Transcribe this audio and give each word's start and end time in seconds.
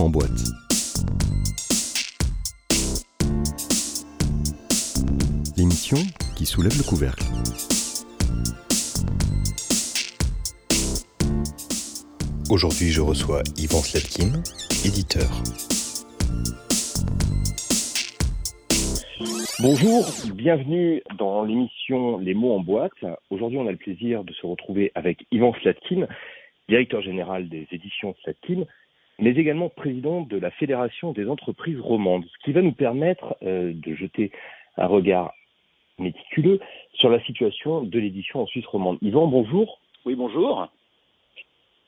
en 0.00 0.10
boîte. 0.10 0.30
L'émission 5.56 5.96
qui 6.36 6.46
soulève 6.46 6.76
le 6.76 6.82
couvercle. 6.82 7.24
Aujourd'hui, 12.50 12.88
je 12.88 13.00
reçois 13.00 13.42
Yvan 13.58 13.80
Slepkin, 13.80 14.42
éditeur. 14.84 15.30
Bonjour, 19.60 20.04
bienvenue 20.34 21.02
dans 21.18 21.44
l'émission 21.44 22.18
Les 22.18 22.34
mots 22.34 22.54
en 22.54 22.60
boîte. 22.60 22.92
Aujourd'hui, 23.30 23.58
on 23.58 23.66
a 23.66 23.72
le 23.72 23.76
plaisir 23.76 24.24
de 24.24 24.32
se 24.32 24.46
retrouver 24.46 24.92
avec 24.94 25.26
Yvan 25.30 25.54
Slatkin, 25.62 26.06
directeur 26.68 27.00
général 27.02 27.48
des 27.48 27.66
éditions 27.70 28.14
Slatkin, 28.22 28.64
mais 29.18 29.30
également 29.30 29.68
président 29.68 30.22
de 30.22 30.38
la 30.38 30.50
Fédération 30.50 31.12
des 31.12 31.28
entreprises 31.28 31.80
romandes, 31.80 32.24
ce 32.24 32.44
qui 32.44 32.52
va 32.52 32.62
nous 32.62 32.72
permettre 32.72 33.36
euh, 33.42 33.72
de 33.74 33.94
jeter 33.94 34.32
un 34.76 34.86
regard 34.86 35.32
méticuleux 35.98 36.60
sur 36.94 37.08
la 37.10 37.22
situation 37.24 37.82
de 37.82 37.98
l'édition 37.98 38.40
en 38.40 38.46
Suisse 38.46 38.66
romande. 38.66 38.98
Yvan, 39.02 39.26
bonjour. 39.26 39.80
Oui, 40.04 40.14
bonjour. 40.16 40.68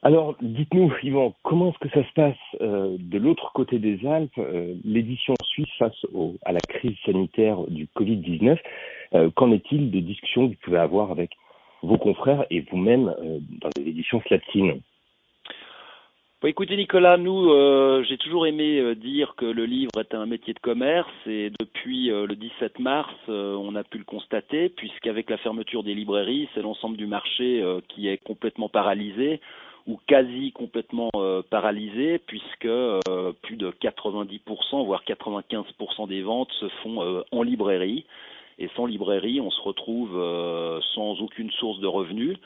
Alors, 0.02 0.36
dites-nous, 0.40 0.92
Yvan, 1.02 1.34
comment 1.42 1.70
est-ce 1.70 1.78
que 1.78 1.88
ça 1.88 2.06
se 2.06 2.12
passe 2.12 2.36
euh, 2.60 2.96
de 2.98 3.18
l'autre 3.18 3.50
côté 3.54 3.78
des 3.78 4.06
Alpes, 4.06 4.30
euh, 4.38 4.74
l'édition 4.84 5.34
suisse 5.42 5.72
face 5.78 6.04
au, 6.14 6.36
à 6.44 6.52
la 6.52 6.60
crise 6.60 6.96
sanitaire 7.04 7.58
du 7.68 7.88
Covid-19 7.96 8.58
euh, 9.14 9.30
Qu'en 9.34 9.50
est-il 9.52 9.90
des 9.90 10.02
discussions 10.02 10.46
que 10.46 10.52
vous 10.52 10.60
pouvez 10.62 10.78
avoir 10.78 11.10
avec 11.10 11.30
vos 11.82 11.98
confrères 11.98 12.46
et 12.50 12.60
vous-même 12.60 13.08
euh, 13.18 13.40
dans 13.60 13.70
les 13.76 13.88
éditions 13.88 14.20
Slatine? 14.28 14.80
Écoutez 16.44 16.76
Nicolas, 16.76 17.16
nous, 17.16 17.50
euh, 17.50 18.04
j'ai 18.06 18.18
toujours 18.18 18.46
aimé 18.46 18.78
euh, 18.78 18.94
dire 18.94 19.34
que 19.36 19.46
le 19.46 19.64
livre 19.64 19.90
était 19.98 20.16
un 20.16 20.26
métier 20.26 20.52
de 20.52 20.58
commerce 20.58 21.10
et 21.26 21.50
depuis 21.58 22.12
euh, 22.12 22.26
le 22.26 22.36
17 22.36 22.78
mars, 22.78 23.12
euh, 23.30 23.56
on 23.56 23.74
a 23.74 23.82
pu 23.82 23.96
le 23.96 24.04
constater 24.04 24.68
puisqu'avec 24.68 25.30
la 25.30 25.38
fermeture 25.38 25.82
des 25.82 25.94
librairies, 25.94 26.46
c'est 26.54 26.60
l'ensemble 26.60 26.98
du 26.98 27.06
marché 27.06 27.62
euh, 27.62 27.80
qui 27.88 28.08
est 28.08 28.18
complètement 28.18 28.68
paralysé 28.68 29.40
ou 29.86 29.98
quasi 30.06 30.52
complètement 30.52 31.10
euh, 31.16 31.40
paralysé 31.48 32.18
puisque 32.18 32.68
plus 33.42 33.56
de 33.56 33.70
90% 33.70 34.84
voire 34.84 35.02
95% 35.04 36.06
des 36.06 36.20
ventes 36.20 36.52
se 36.60 36.68
font 36.82 37.24
en 37.32 37.42
librairie 37.42 38.04
et 38.58 38.68
sans 38.76 38.84
librairie, 38.84 39.40
on 39.40 39.50
se 39.50 39.60
retrouve 39.62 40.12
sans 40.94 41.20
aucune 41.20 41.50
source 41.52 41.80
de 41.80 41.86
revenus. 41.86 42.38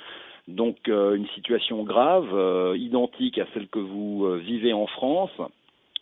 Donc 0.51 0.89
euh, 0.89 1.15
une 1.15 1.29
situation 1.29 1.83
grave, 1.84 2.29
euh, 2.33 2.77
identique 2.77 3.39
à 3.39 3.47
celle 3.55 3.69
que 3.69 3.79
vous 3.79 4.25
euh, 4.25 4.37
vivez 4.37 4.73
en 4.73 4.87
France. 4.87 5.31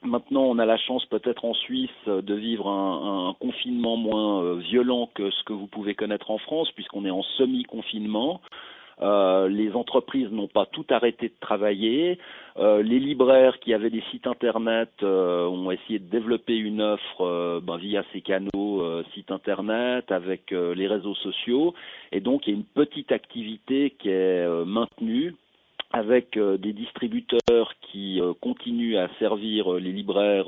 Maintenant, 0.03 0.43
on 0.43 0.59
a 0.59 0.67
la 0.67 0.77
chance 0.77 1.05
peut-être 1.07 1.45
en 1.45 1.55
Suisse 1.55 1.91
de 2.07 2.35
vivre 2.35 2.69
un, 2.69 3.35
confinement 3.41 3.97
moins 3.97 4.55
violent 4.55 5.11
que 5.13 5.29
ce 5.31 5.43
que 5.43 5.53
vous 5.53 5.67
pouvez 5.67 5.97
connaître 5.97 6.31
en 6.31 6.39
France, 6.39 6.71
puisqu'on 6.73 7.05
est 7.05 7.11
en 7.11 7.25
semi-confinement. 7.37 8.41
Euh, 9.01 9.49
les 9.49 9.73
entreprises 9.75 10.31
n'ont 10.31 10.49
pas 10.49 10.67
tout 10.67 10.87
arrêté 10.91 11.29
de 11.29 11.35
travailler. 11.41 12.19
Euh, 12.59 12.83
les 12.83 12.99
libraires 12.99 13.61
qui 13.61 13.73
avaient 13.73 13.91
des 13.91 14.03
sites 14.11 14.27
internet 14.27 14.91
euh, 15.03 15.47
ont 15.47 15.71
essayé 15.71 15.99
de 15.99 16.11
développer 16.11 16.57
une 16.57 16.83
offre 16.83 17.21
euh, 17.21 17.61
ben, 17.63 17.77
via 17.77 18.03
ces 18.13 18.21
canaux, 18.21 18.83
euh, 18.83 19.05
sites 19.15 19.31
internet, 19.31 20.11
avec 20.11 20.51
les 20.51 20.87
réseaux 20.87 21.15
sociaux. 21.15 21.75
Et 22.13 22.21
donc, 22.21 22.47
il 22.47 22.51
y 22.51 22.53
a 22.55 22.57
une 22.57 22.65
petite 22.65 23.13
activité 23.13 23.95
qui 23.99 24.09
est 24.09 24.47
maintenue 24.65 25.35
avec 25.91 26.37
euh, 26.37 26.59
des 26.59 26.73
distributeurs 26.73 27.73
qui 27.81 28.21
euh, 28.21 28.35
continuent 28.41 28.99
à 28.99 29.09
servir 29.19 29.73
euh, 29.73 29.81
les 29.81 29.93
libraires 29.93 30.47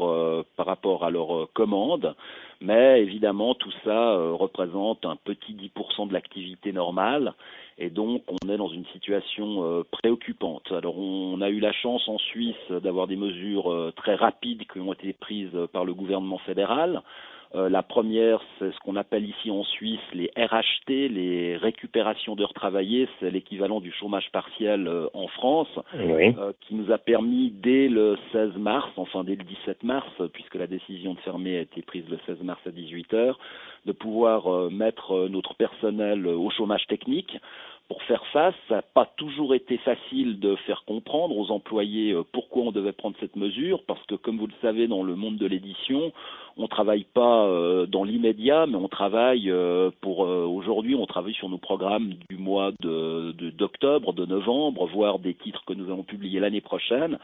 par 0.56 0.66
rapport 0.66 1.05
à 1.05 1.10
leurs 1.10 1.48
commandes, 1.52 2.15
mais 2.60 3.00
évidemment 3.00 3.54
tout 3.54 3.72
ça 3.84 4.15
représente 4.32 5.04
un 5.06 5.16
petit 5.16 5.54
10% 5.54 6.09
de 6.09 6.12
l'activité 6.12 6.72
normale 6.72 7.34
et 7.78 7.91
donc 7.91 8.22
on 8.28 8.48
est 8.48 8.56
dans 8.56 8.69
une 8.69 8.87
situation 8.87 9.84
préoccupante. 9.91 10.70
Alors 10.72 10.98
on 10.98 11.41
a 11.41 11.48
eu 11.48 11.60
la 11.60 11.72
chance 11.72 12.06
en 12.09 12.19
Suisse 12.19 12.70
d'avoir 12.70 13.06
des 13.06 13.16
mesures 13.16 13.92
très 13.97 14.15
rapides 14.15 14.66
qui 14.70 14.81
ont 14.81 14.92
été 14.92 15.12
prises 15.12 15.56
par 15.72 15.84
le 15.84 15.94
gouvernement 15.94 16.38
fédéral. 16.38 17.03
Euh, 17.55 17.69
la 17.69 17.83
première, 17.83 18.41
c'est 18.59 18.71
ce 18.72 18.78
qu'on 18.78 18.94
appelle 18.94 19.28
ici 19.28 19.50
en 19.50 19.65
Suisse 19.65 19.99
les 20.12 20.31
RHT, 20.37 21.09
les 21.09 21.56
récupérations 21.56 22.37
d'heures 22.37 22.55
travaillées, 22.55 23.09
c'est 23.19 23.31
l'équivalent 23.31 23.81
du 23.81 23.91
chômage 23.91 24.31
partiel 24.31 24.87
euh, 24.87 25.09
en 25.15 25.27
France, 25.27 25.69
Oui. 25.94 26.34
euh, 26.39 26.53
qui 26.60 26.77
nous 26.77 26.93
a 26.93 26.99
permis 26.99 27.50
dès 27.50 27.89
le 27.89 28.16
16 28.33 28.56
mars, 28.56 28.89
enfin 28.97 29.25
dès 29.25 29.34
le 29.34 29.43
17 29.43 29.83
mars, 29.83 30.09
puisque 30.33 30.55
la 30.55 30.69
décision 30.69 31.15
de 31.15 31.21
fermer 31.21 31.59
a 31.59 31.62
été 31.62 31.83
prise 31.83 32.05
le 32.09 32.19
16 32.27 32.43
mars 32.43 32.60
à 32.66 32.71
18 32.71 33.15
heures, 33.15 33.39
de 33.84 33.93
pouvoir 33.93 34.71
mettre 34.71 35.28
notre 35.28 35.55
personnel 35.55 36.27
au 36.27 36.50
chômage 36.50 36.87
technique. 36.87 37.37
Pour 37.91 38.01
faire 38.05 38.25
face, 38.27 38.55
ça 38.69 38.77
n'a 38.77 38.83
pas 38.83 39.05
toujours 39.17 39.53
été 39.53 39.77
facile 39.78 40.39
de 40.39 40.55
faire 40.65 40.84
comprendre 40.87 41.37
aux 41.37 41.51
employés 41.51 42.12
euh, 42.12 42.23
pourquoi 42.33 42.62
on 42.62 42.71
devait 42.71 42.93
prendre 42.93 43.17
cette 43.19 43.34
mesure, 43.34 43.83
parce 43.89 44.05
que 44.06 44.15
comme 44.15 44.39
vous 44.39 44.47
le 44.47 44.53
savez, 44.62 44.87
dans 44.87 45.03
le 45.03 45.17
monde 45.17 45.39
de 45.39 45.47
l'édition, 45.47 46.12
on 46.56 46.69
travaille 46.69 47.03
pas 47.03 47.47
euh, 47.47 47.87
dans 47.87 48.05
l'immédiat, 48.05 48.67
mais 48.69 48.77
on 48.77 48.87
travaille 48.87 49.51
euh, 49.51 49.91
pour 50.03 50.21
aujourd'hui, 50.21 50.95
on 50.95 51.06
travaille 51.06 51.34
sur 51.34 51.49
nos 51.49 51.59
programmes 51.59 52.15
du 52.31 52.37
mois 52.37 52.71
de 52.81 53.33
de- 53.33 53.51
d'octobre, 53.51 54.12
de, 54.12 54.25
novembre, 54.25 54.87
voire 54.87 55.19
des 55.19 55.34
titres 55.34 55.65
que 55.67 55.72
nous 55.75 55.87
allons 55.87 56.05
publier 56.05 56.39
l'année 56.39 56.61
prochaine. 56.61 57.19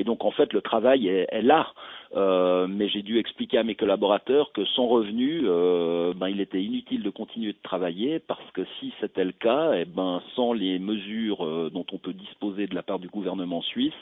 Et 0.00 0.04
donc 0.04 0.24
en 0.24 0.30
fait, 0.30 0.54
le 0.54 0.62
travail 0.62 1.08
est, 1.08 1.42
là. 1.42 1.74
Euh, 2.16 2.66
mais 2.66 2.88
j'ai 2.88 3.02
dû 3.02 3.18
expliquer 3.18 3.58
à 3.58 3.64
mes 3.64 3.74
collaborateurs 3.74 4.50
que 4.52 4.64
sans 4.64 4.86
revenu, 4.86 5.42
euh, 5.44 6.14
ben, 6.16 6.30
il 6.30 6.40
était 6.40 6.62
inutile 6.62 7.02
de 7.02 7.10
continuer 7.10 7.52
de 7.52 7.58
travailler 7.62 8.18
parce 8.18 8.50
que 8.52 8.62
si 8.78 8.94
c'était 8.98 9.26
le 9.26 9.32
cas, 9.32 9.74
eh 9.74 9.84
ben, 9.84 10.22
sans 10.34 10.54
les 10.54 10.78
mesures 10.78 11.44
euh, 11.44 11.70
dont 11.70 11.84
on 11.92 11.98
peut 11.98 12.14
disposer 12.14 12.66
de 12.66 12.74
la 12.74 12.82
part 12.82 12.98
du 12.98 13.08
gouvernement 13.08 13.60
suisse, 13.60 13.92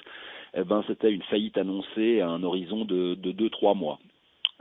eh 0.55 0.63
ben, 0.63 0.85
c'était 0.87 1.11
une 1.13 1.23
faillite 1.23 1.59
annoncée 1.59 2.21
à 2.21 2.29
un 2.29 2.45
horizon 2.45 2.85
de 2.85 3.15
deux 3.17 3.51
trois 3.51 3.75
mois. 3.75 3.99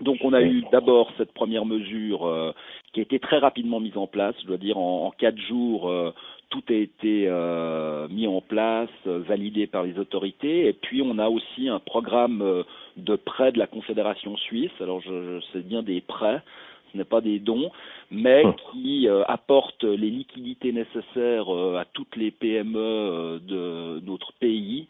Donc 0.01 0.17
on 0.23 0.33
a 0.33 0.41
eu 0.41 0.63
d'abord 0.71 1.11
cette 1.17 1.33
première 1.33 1.65
mesure 1.65 2.27
euh, 2.27 2.51
qui 2.93 2.99
a 2.99 3.03
été 3.03 3.19
très 3.19 3.39
rapidement 3.39 3.79
mise 3.79 3.97
en 3.97 4.05
place. 4.05 4.35
Je 4.41 4.47
dois 4.47 4.57
dire 4.57 4.77
en, 4.77 5.07
en 5.07 5.11
quatre 5.11 5.39
jours, 5.39 5.89
euh, 5.89 6.13
tout 6.49 6.63
a 6.69 6.73
été 6.73 7.25
euh, 7.27 8.07
mis 8.09 8.27
en 8.27 8.41
place, 8.41 8.89
validé 9.05 9.65
par 9.65 9.83
les 9.83 9.97
autorités. 9.97 10.67
Et 10.67 10.73
puis 10.73 11.01
on 11.01 11.17
a 11.17 11.29
aussi 11.29 11.67
un 11.67 11.79
programme 11.79 12.63
de 12.95 13.15
prêts 13.15 13.51
de 13.51 13.59
la 13.59 13.67
Confédération 13.67 14.37
suisse. 14.37 14.71
Alors 14.79 15.01
je, 15.01 15.39
je 15.39 15.45
sais 15.51 15.61
bien 15.61 15.81
des 15.81 16.01
prêts, 16.01 16.41
ce 16.91 16.97
n'est 16.97 17.03
pas 17.03 17.21
des 17.21 17.39
dons, 17.39 17.71
mais 18.11 18.45
Hum. 18.45 18.55
qui 18.71 19.07
euh, 19.07 19.23
apportent 19.27 19.83
les 19.83 20.09
liquidités 20.09 20.71
nécessaires 20.71 21.53
euh, 21.53 21.77
à 21.77 21.85
toutes 21.85 22.15
les 22.15 22.31
PME 22.31 22.77
euh, 22.77 23.39
de 23.39 24.05
notre 24.05 24.33
pays. 24.33 24.87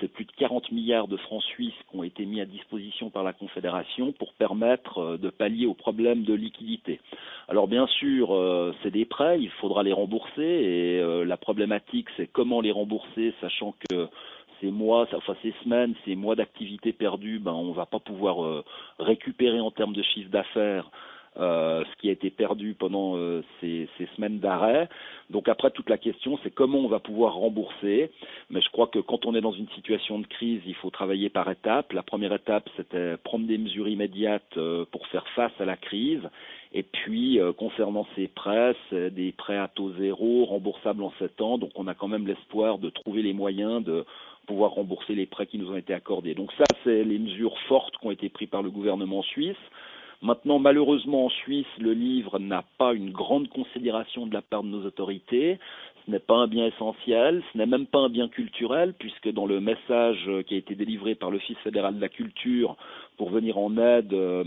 C'est 0.00 0.10
plus 0.10 0.24
de 0.24 0.32
40 0.32 0.72
milliards 0.72 1.08
de 1.08 1.18
francs 1.18 1.42
suisses 1.42 1.74
qui 1.90 1.96
ont 1.98 2.02
été 2.02 2.24
mis 2.24 2.40
à 2.40 2.46
disposition 2.46 3.10
par 3.10 3.22
la 3.22 3.34
Confédération 3.34 4.12
pour 4.12 4.32
permettre 4.32 5.18
de 5.18 5.28
pallier 5.28 5.66
aux 5.66 5.74
problèmes 5.74 6.22
de 6.22 6.32
liquidité. 6.32 7.00
Alors 7.48 7.68
bien 7.68 7.86
sûr, 7.86 8.34
c'est 8.82 8.90
des 8.90 9.04
prêts, 9.04 9.38
il 9.38 9.50
faudra 9.60 9.82
les 9.82 9.92
rembourser 9.92 10.40
et 10.40 11.24
la 11.26 11.36
problématique 11.36 12.08
c'est 12.16 12.26
comment 12.26 12.62
les 12.62 12.72
rembourser, 12.72 13.34
sachant 13.42 13.74
que 13.90 14.08
ces 14.60 14.70
mois, 14.70 15.06
enfin 15.12 15.36
ces 15.42 15.54
semaines, 15.62 15.94
ces 16.04 16.16
mois 16.16 16.34
d'activité 16.34 16.92
perdus, 16.92 17.38
ben 17.38 17.52
on 17.52 17.72
va 17.72 17.86
pas 17.86 18.00
pouvoir 18.00 18.44
euh, 18.44 18.64
récupérer 18.98 19.60
en 19.60 19.70
termes 19.70 19.94
de 19.94 20.02
chiffre 20.02 20.30
d'affaires 20.30 20.90
euh, 21.38 21.84
ce 21.84 22.00
qui 22.00 22.08
a 22.08 22.12
été 22.12 22.30
perdu 22.30 22.74
pendant 22.78 23.16
euh, 23.16 23.42
ces, 23.60 23.88
semaines 24.16 24.38
d'arrêt. 24.38 24.88
Donc 25.30 25.48
après, 25.48 25.70
toute 25.70 25.88
la 25.90 25.98
question, 25.98 26.38
c'est 26.42 26.50
comment 26.50 26.78
on 26.78 26.88
va 26.88 26.98
pouvoir 26.98 27.34
rembourser. 27.34 28.10
Mais 28.50 28.60
je 28.60 28.68
crois 28.70 28.86
que 28.86 28.98
quand 28.98 29.26
on 29.26 29.34
est 29.34 29.40
dans 29.40 29.52
une 29.52 29.68
situation 29.68 30.18
de 30.18 30.26
crise, 30.26 30.60
il 30.66 30.74
faut 30.74 30.90
travailler 30.90 31.28
par 31.28 31.50
étapes. 31.50 31.92
La 31.92 32.02
première 32.02 32.32
étape, 32.32 32.68
c'était 32.76 33.16
prendre 33.18 33.46
des 33.46 33.58
mesures 33.58 33.88
immédiates 33.88 34.56
euh, 34.56 34.84
pour 34.90 35.06
faire 35.08 35.26
face 35.36 35.52
à 35.60 35.64
la 35.64 35.76
crise. 35.76 36.22
Et 36.72 36.82
puis, 36.82 37.40
euh, 37.40 37.52
concernant 37.52 38.06
ces 38.14 38.28
prêts, 38.28 38.74
des 38.92 39.32
prêts 39.32 39.56
à 39.56 39.68
taux 39.68 39.92
zéro, 39.94 40.44
remboursables 40.44 41.02
en 41.02 41.12
sept 41.18 41.40
ans. 41.40 41.58
Donc 41.58 41.70
on 41.76 41.86
a 41.86 41.94
quand 41.94 42.08
même 42.08 42.26
l'espoir 42.26 42.78
de 42.78 42.90
trouver 42.90 43.22
les 43.22 43.32
moyens 43.32 43.82
de 43.84 44.04
pouvoir 44.46 44.72
rembourser 44.72 45.14
les 45.14 45.26
prêts 45.26 45.46
qui 45.46 45.58
nous 45.58 45.70
ont 45.70 45.76
été 45.76 45.92
accordés. 45.92 46.34
Donc 46.34 46.50
ça, 46.52 46.64
c'est 46.84 47.04
les 47.04 47.18
mesures 47.18 47.58
fortes 47.68 47.96
qui 47.98 48.06
ont 48.06 48.10
été 48.10 48.28
prises 48.28 48.48
par 48.48 48.62
le 48.62 48.70
gouvernement 48.70 49.22
suisse. 49.22 49.56
Maintenant, 50.20 50.58
malheureusement, 50.58 51.26
en 51.26 51.30
Suisse, 51.30 51.66
le 51.78 51.92
livre 51.92 52.38
n'a 52.40 52.64
pas 52.76 52.92
une 52.92 53.12
grande 53.12 53.48
considération 53.48 54.26
de 54.26 54.34
la 54.34 54.42
part 54.42 54.64
de 54.64 54.68
nos 54.68 54.84
autorités. 54.84 55.58
Ce 56.04 56.10
n'est 56.10 56.18
pas 56.18 56.36
un 56.36 56.48
bien 56.48 56.66
essentiel, 56.66 57.42
ce 57.52 57.58
n'est 57.58 57.66
même 57.66 57.86
pas 57.86 58.00
un 58.00 58.08
bien 58.08 58.28
culturel, 58.28 58.94
puisque 58.98 59.30
dans 59.30 59.46
le 59.46 59.60
message 59.60 60.28
qui 60.46 60.54
a 60.54 60.58
été 60.58 60.74
délivré 60.74 61.14
par 61.14 61.30
l'Office 61.30 61.58
fédéral 61.58 61.96
de 61.96 62.00
la 62.00 62.08
culture 62.08 62.76
pour 63.16 63.30
venir 63.30 63.58
en 63.58 63.76
aide 63.76 64.12
euh, 64.12 64.44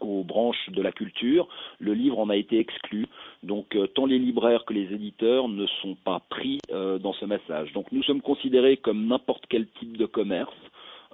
aux 0.00 0.24
branches 0.24 0.70
de 0.70 0.82
la 0.82 0.92
culture, 0.92 1.48
le 1.78 1.94
livre 1.94 2.18
en 2.18 2.28
a 2.28 2.36
été 2.36 2.58
exclu. 2.58 3.06
Donc 3.42 3.76
euh, 3.76 3.86
tant 3.86 4.06
les 4.06 4.18
libraires 4.18 4.64
que 4.64 4.74
les 4.74 4.92
éditeurs 4.92 5.48
ne 5.48 5.66
sont 5.82 5.96
pas 6.04 6.20
pris 6.28 6.58
euh, 6.70 6.98
dans 6.98 7.12
ce 7.14 7.24
message. 7.24 7.72
Donc 7.72 7.92
nous 7.92 8.02
sommes 8.02 8.22
considérés 8.22 8.76
comme 8.76 9.06
n'importe 9.06 9.44
quel 9.48 9.66
type 9.78 9.96
de 9.96 10.06
commerce. 10.06 10.56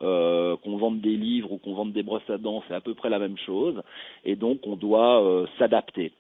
Qu'on 0.03 0.77
vende 0.77 1.01
des 1.01 1.17
livres 1.17 1.53
ou 1.53 1.59
qu'on 1.59 1.75
vende 1.75 1.93
des 1.93 2.03
brosses 2.03 2.29
à 2.29 2.37
dents, 2.37 2.63
c'est 2.69 2.75
à 2.75 2.81
peu 2.81 2.95
près 2.95 3.09
la 3.09 3.19
même 3.19 3.39
chose. 3.39 3.81
Et 4.25 4.37
donc, 4.37 4.67
on 4.67 4.77
doit 4.77 5.47
s'adapter. 5.59 6.13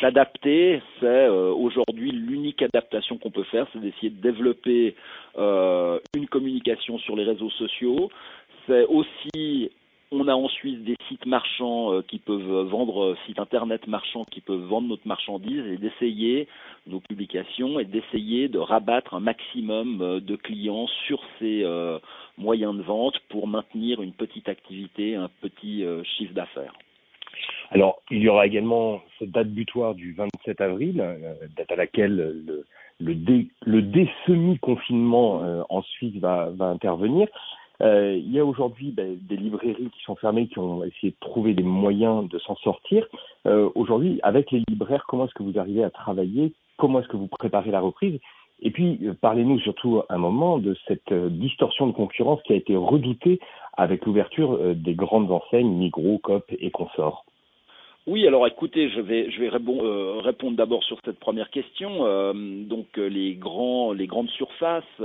S'adapter, 0.00 0.82
c'est 1.00 1.28
aujourd'hui 1.28 2.10
l'unique 2.12 2.62
adaptation 2.62 3.18
qu'on 3.18 3.30
peut 3.30 3.44
faire, 3.44 3.66
c'est 3.72 3.80
d'essayer 3.80 4.10
de 4.10 4.20
développer 4.20 4.94
une 5.36 6.28
communication 6.30 6.98
sur 6.98 7.16
les 7.16 7.24
réseaux 7.24 7.50
sociaux. 7.50 8.10
C'est 8.66 8.84
aussi 8.84 9.70
on 10.10 10.26
a 10.28 10.34
ensuite 10.34 10.84
des 10.84 10.96
sites 11.08 11.26
marchands 11.26 11.92
euh, 11.92 12.02
qui 12.02 12.18
peuvent 12.18 12.68
vendre, 12.68 13.04
euh, 13.04 13.16
sites 13.26 13.38
internet 13.38 13.86
marchands 13.86 14.24
qui 14.24 14.40
peuvent 14.40 14.64
vendre 14.64 14.88
notre 14.88 15.06
marchandise 15.06 15.64
et 15.66 15.76
d'essayer 15.76 16.48
nos 16.86 17.00
publications 17.00 17.78
et 17.78 17.84
d'essayer 17.84 18.48
de 18.48 18.58
rabattre 18.58 19.14
un 19.14 19.20
maximum 19.20 20.00
euh, 20.00 20.20
de 20.20 20.36
clients 20.36 20.86
sur 21.06 21.22
ces 21.38 21.64
moyens 22.36 22.76
de 22.76 22.82
vente 22.82 23.18
pour 23.28 23.46
maintenir 23.46 24.02
une 24.02 24.12
petite 24.12 24.48
activité, 24.48 25.14
un 25.14 25.28
petit 25.40 25.84
chiffre 26.04 26.32
d'affaires. 26.32 26.72
Alors, 27.70 28.00
il 28.10 28.18
y 28.18 28.28
aura 28.28 28.46
également 28.46 29.02
cette 29.18 29.30
date 29.30 29.48
butoir 29.48 29.94
du 29.94 30.12
27 30.14 30.60
avril, 30.60 31.04
date 31.56 31.70
à 31.70 31.76
laquelle 31.76 32.16
le, 32.16 33.14
le 33.66 34.06
semi-confinement 34.26 35.64
en 35.68 35.82
Suisse 35.82 36.16
va 36.16 36.52
intervenir. 36.60 37.28
Euh, 37.82 38.16
il 38.16 38.32
y 38.32 38.40
a 38.40 38.44
aujourd'hui 38.44 38.90
ben, 38.90 39.18
des 39.28 39.36
librairies 39.36 39.90
qui 39.90 40.02
sont 40.04 40.16
fermées, 40.16 40.48
qui 40.48 40.58
ont 40.58 40.82
essayé 40.84 41.12
de 41.12 41.16
trouver 41.20 41.54
des 41.54 41.62
moyens 41.62 42.28
de 42.28 42.38
s'en 42.38 42.56
sortir. 42.56 43.06
Euh, 43.46 43.70
aujourd'hui, 43.74 44.20
avec 44.22 44.50
les 44.50 44.62
libraires, 44.68 45.04
comment 45.06 45.26
est-ce 45.26 45.34
que 45.34 45.42
vous 45.42 45.58
arrivez 45.58 45.84
à 45.84 45.90
travailler? 45.90 46.52
Comment 46.76 47.00
est-ce 47.00 47.08
que 47.08 47.16
vous 47.16 47.28
préparez 47.28 47.70
la 47.70 47.80
reprise? 47.80 48.18
Et 48.60 48.70
puis, 48.70 48.98
euh, 49.04 49.14
parlez-nous 49.20 49.60
surtout 49.60 50.02
un 50.08 50.18
moment 50.18 50.58
de 50.58 50.76
cette 50.86 51.12
distorsion 51.12 51.86
de 51.86 51.92
concurrence 51.92 52.42
qui 52.42 52.52
a 52.52 52.56
été 52.56 52.76
redoutée 52.76 53.38
avec 53.76 54.04
l'ouverture 54.06 54.58
des 54.74 54.94
grandes 54.94 55.30
enseignes 55.30 55.70
Migros, 55.70 56.18
Coop 56.18 56.44
et 56.50 56.70
consorts. 56.72 57.24
Oui, 58.10 58.26
alors 58.26 58.46
écoutez, 58.46 58.88
je 58.88 59.02
vais, 59.02 59.28
euh, 59.38 60.20
répondre 60.20 60.56
d'abord 60.56 60.82
sur 60.82 60.98
cette 61.04 61.18
première 61.18 61.50
question. 61.50 62.06
Euh, 62.06 62.32
donc 62.32 62.86
euh, 62.96 63.06
les 63.06 63.34
grands, 63.34 63.92
les 63.92 64.06
grandes 64.06 64.30
surfaces, 64.30 64.98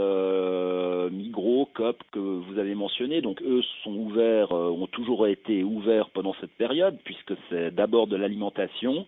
Migros, 1.11 1.67
Coop 1.73 2.01
que 2.13 2.19
vous 2.19 2.57
avez 2.57 2.75
mentionné, 2.75 3.19
donc 3.19 3.41
eux 3.41 3.61
sont 3.83 3.93
ouverts, 3.93 4.53
ont 4.53 4.87
toujours 4.87 5.27
été 5.27 5.65
ouverts 5.65 6.11
pendant 6.11 6.33
cette 6.39 6.53
période 6.53 6.97
puisque 7.03 7.33
c'est 7.49 7.75
d'abord 7.75 8.07
de 8.07 8.15
l'alimentation, 8.15 9.05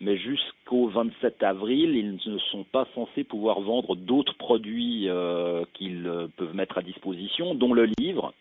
mais 0.00 0.16
jusqu'au 0.16 0.88
27 0.88 1.42
avril, 1.42 1.94
ils 1.94 2.18
ne 2.32 2.38
sont 2.38 2.64
pas 2.64 2.88
censés 2.94 3.22
pouvoir 3.22 3.60
vendre 3.60 3.96
d'autres 3.96 4.38
produits 4.38 5.10
qu'ils 5.74 6.10
peuvent 6.38 6.54
mettre 6.54 6.78
à 6.78 6.82
disposition, 6.82 7.54
dont 7.54 7.74
le 7.74 7.90
livre 7.98 8.32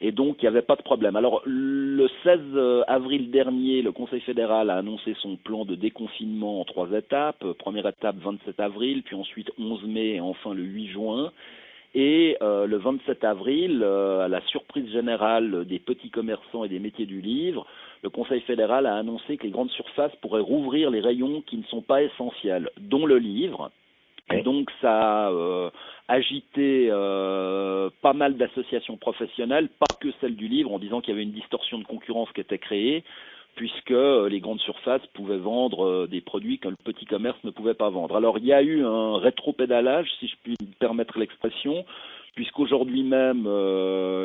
et 0.00 0.12
donc 0.12 0.36
il 0.38 0.44
n'y 0.44 0.48
avait 0.48 0.62
pas 0.62 0.76
de 0.76 0.82
problème. 0.82 1.16
Alors 1.16 1.42
le 1.44 2.08
16 2.22 2.40
euh, 2.54 2.82
avril 2.88 3.30
dernier, 3.30 3.82
le 3.82 3.92
Conseil 3.92 4.20
fédéral 4.20 4.70
a 4.70 4.76
annoncé 4.76 5.14
son 5.20 5.36
plan 5.36 5.64
de 5.64 5.74
déconfinement 5.74 6.60
en 6.60 6.64
trois 6.64 6.90
étapes. 6.92 7.44
Première 7.58 7.86
étape 7.86 8.16
27 8.16 8.60
avril, 8.60 9.02
puis 9.02 9.16
ensuite 9.16 9.50
11 9.58 9.84
mai 9.84 10.14
et 10.16 10.20
enfin 10.20 10.54
le 10.54 10.62
8 10.62 10.88
juin. 10.88 11.32
Et 11.94 12.36
euh, 12.40 12.66
le 12.66 12.76
27 12.76 13.24
avril, 13.24 13.80
euh, 13.82 14.24
à 14.24 14.28
la 14.28 14.40
surprise 14.42 14.88
générale 14.92 15.64
des 15.64 15.80
petits 15.80 16.10
commerçants 16.10 16.64
et 16.64 16.68
des 16.68 16.78
métiers 16.78 17.06
du 17.06 17.20
livre, 17.20 17.66
le 18.02 18.10
Conseil 18.10 18.40
fédéral 18.42 18.86
a 18.86 18.96
annoncé 18.96 19.36
que 19.36 19.42
les 19.42 19.50
grandes 19.50 19.72
surfaces 19.72 20.14
pourraient 20.22 20.40
rouvrir 20.40 20.90
les 20.90 21.00
rayons 21.00 21.42
qui 21.42 21.56
ne 21.56 21.64
sont 21.64 21.82
pas 21.82 22.02
essentiels, 22.02 22.70
dont 22.78 23.06
le 23.06 23.18
livre. 23.18 23.72
Et 24.32 24.42
donc 24.42 24.70
ça 24.80 25.26
a 25.26 25.30
euh, 25.30 25.70
agité 26.08 26.88
euh, 26.90 27.90
pas 28.02 28.12
mal 28.12 28.36
d'associations 28.36 28.96
professionnelles, 28.96 29.68
pas 29.78 29.94
que 30.00 30.08
celle 30.20 30.36
du 30.36 30.48
livre, 30.48 30.72
en 30.72 30.78
disant 30.78 31.00
qu'il 31.00 31.10
y 31.10 31.16
avait 31.16 31.24
une 31.24 31.32
distorsion 31.32 31.78
de 31.78 31.84
concurrence 31.84 32.30
qui 32.32 32.40
était 32.40 32.58
créée, 32.58 33.02
puisque 33.56 33.90
euh, 33.90 34.28
les 34.28 34.40
grandes 34.40 34.60
surfaces 34.60 35.04
pouvaient 35.14 35.38
vendre 35.38 36.06
des 36.06 36.20
produits 36.20 36.58
que 36.58 36.68
le 36.68 36.76
petit 36.76 37.06
commerce 37.06 37.38
ne 37.44 37.50
pouvait 37.50 37.74
pas 37.74 37.90
vendre. 37.90 38.16
Alors 38.16 38.38
il 38.38 38.44
y 38.44 38.52
a 38.52 38.62
eu 38.62 38.84
un 38.84 39.18
rétropédalage, 39.18 40.08
si 40.20 40.28
je 40.28 40.36
puis 40.42 40.56
me 40.60 40.78
permettre 40.78 41.18
l'expression, 41.18 41.84
puisqu'aujourd'hui 42.36 43.02
même, 43.02 43.48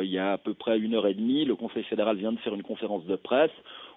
il 0.02 0.10
y 0.10 0.18
a 0.18 0.32
à 0.32 0.38
peu 0.38 0.54
près 0.54 0.78
une 0.78 0.94
heure 0.94 1.08
et 1.08 1.14
demie, 1.14 1.44
le 1.44 1.56
Conseil 1.56 1.82
fédéral 1.84 2.16
vient 2.16 2.32
de 2.32 2.38
faire 2.38 2.54
une 2.54 2.62
conférence 2.62 3.04
de 3.06 3.16
presse 3.16 3.50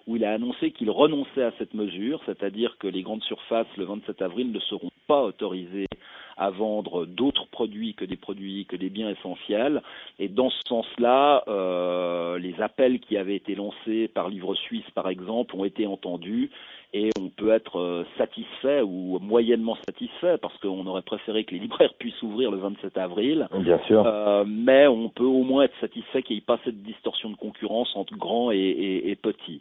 où 0.06 0.16
il 0.16 0.24
a 0.24 0.32
annoncé 0.32 0.72
qu'il 0.72 0.90
renonçait 0.90 1.44
à 1.44 1.52
cette 1.58 1.74
mesure, 1.74 2.20
c'est-à-dire 2.26 2.76
que 2.78 2.88
les 2.88 3.02
grandes 3.02 3.22
surfaces, 3.22 3.68
le 3.76 3.84
27 3.84 4.22
avril, 4.22 4.50
ne 4.50 4.58
seront 4.60 4.89
pas 5.10 5.24
autorisées 5.24 5.88
à 6.36 6.50
vendre 6.50 7.04
d'autres 7.04 7.48
produits 7.50 7.94
que 7.94 8.04
des 8.04 8.16
produits, 8.16 8.64
que 8.64 8.76
des 8.76 8.90
biens 8.90 9.10
essentiels. 9.10 9.82
Et 10.20 10.28
dans 10.28 10.50
ce 10.50 10.60
sens-là, 10.68 11.42
euh, 11.48 12.38
les 12.38 12.54
appels 12.62 13.00
qui 13.00 13.16
avaient 13.18 13.34
été 13.34 13.56
lancés 13.56 14.08
par 14.08 14.28
Livre 14.28 14.54
Suisse, 14.54 14.88
par 14.94 15.08
exemple, 15.08 15.56
ont 15.56 15.64
été 15.64 15.86
entendus 15.88 16.50
et 16.92 17.10
on 17.20 17.28
peut 17.28 17.50
être 17.50 17.78
euh, 17.78 18.04
satisfait 18.16 18.80
ou 18.82 19.18
moyennement 19.20 19.76
satisfait 19.86 20.38
parce 20.38 20.56
qu'on 20.58 20.86
aurait 20.86 21.02
préféré 21.02 21.44
que 21.44 21.54
les 21.54 21.60
libraires 21.66 21.92
puissent 21.98 22.22
ouvrir 22.22 22.50
le 22.50 22.58
27 22.58 22.96
avril. 22.96 23.48
Bien 23.58 23.80
sûr. 23.86 24.04
Euh, 24.06 24.44
mais 24.46 24.86
on 24.86 25.08
peut 25.08 25.24
au 25.24 25.42
moins 25.42 25.64
être 25.64 25.78
satisfait 25.80 26.22
qu'il 26.22 26.36
n'y 26.36 26.42
ait 26.42 26.46
pas 26.46 26.58
cette 26.64 26.82
distorsion 26.82 27.30
de 27.30 27.36
concurrence 27.36 27.94
entre 27.96 28.16
grands 28.16 28.50
et, 28.50 29.16
petits. 29.20 29.60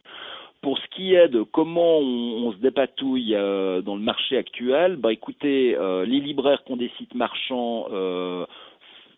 Pour 0.62 0.78
ce 0.78 0.88
qui 0.96 1.14
est 1.14 1.30
de 1.30 1.44
comment 1.44 2.00
on, 2.00 2.52
se 2.52 2.58
dépatouille 2.58 3.34
euh, 3.34 3.82
dans 3.82 3.96
le 3.96 4.02
marché 4.02 4.38
actuel, 4.38 4.98
bah 4.98 5.14
écoutez, 5.14 5.78
les 6.06 6.20
libraires 6.20 6.64
qui 6.66 6.74
ont 6.74 6.78
des 6.78 6.92
sites 6.98 7.16
marchands 7.16 7.88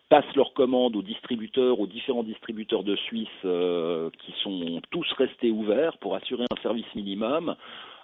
passent 0.09 0.35
leurs 0.35 0.53
commandes 0.53 0.95
aux 0.95 1.01
distributeurs, 1.01 1.79
aux 1.79 1.87
différents 1.87 2.23
distributeurs 2.23 2.83
de 2.83 2.95
Suisse 2.95 3.27
qui 3.41 4.33
sont 4.43 4.81
tous 4.91 5.07
restés 5.17 5.49
ouverts 5.49 5.97
pour 5.97 6.15
assurer 6.15 6.45
un 6.51 6.61
service 6.61 6.93
minimum. 6.95 7.55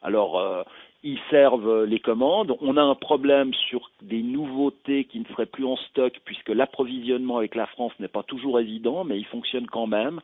Alors, 0.01 0.39
euh, 0.39 0.63
ils 1.03 1.19
servent 1.29 1.83
les 1.83 1.99
commandes. 1.99 2.55
On 2.61 2.77
a 2.77 2.81
un 2.81 2.95
problème 2.95 3.53
sur 3.53 3.91
des 4.01 4.23
nouveautés 4.23 5.05
qui 5.05 5.19
ne 5.19 5.25
seraient 5.25 5.45
plus 5.45 5.65
en 5.65 5.77
stock 5.77 6.19
puisque 6.25 6.49
l'approvisionnement 6.49 7.37
avec 7.37 7.55
la 7.55 7.67
France 7.67 7.93
n'est 7.99 8.07
pas 8.07 8.23
toujours 8.23 8.59
évident, 8.59 9.03
mais 9.03 9.17
il 9.17 9.25
fonctionne 9.25 9.67
quand 9.67 9.87
même. 9.87 10.19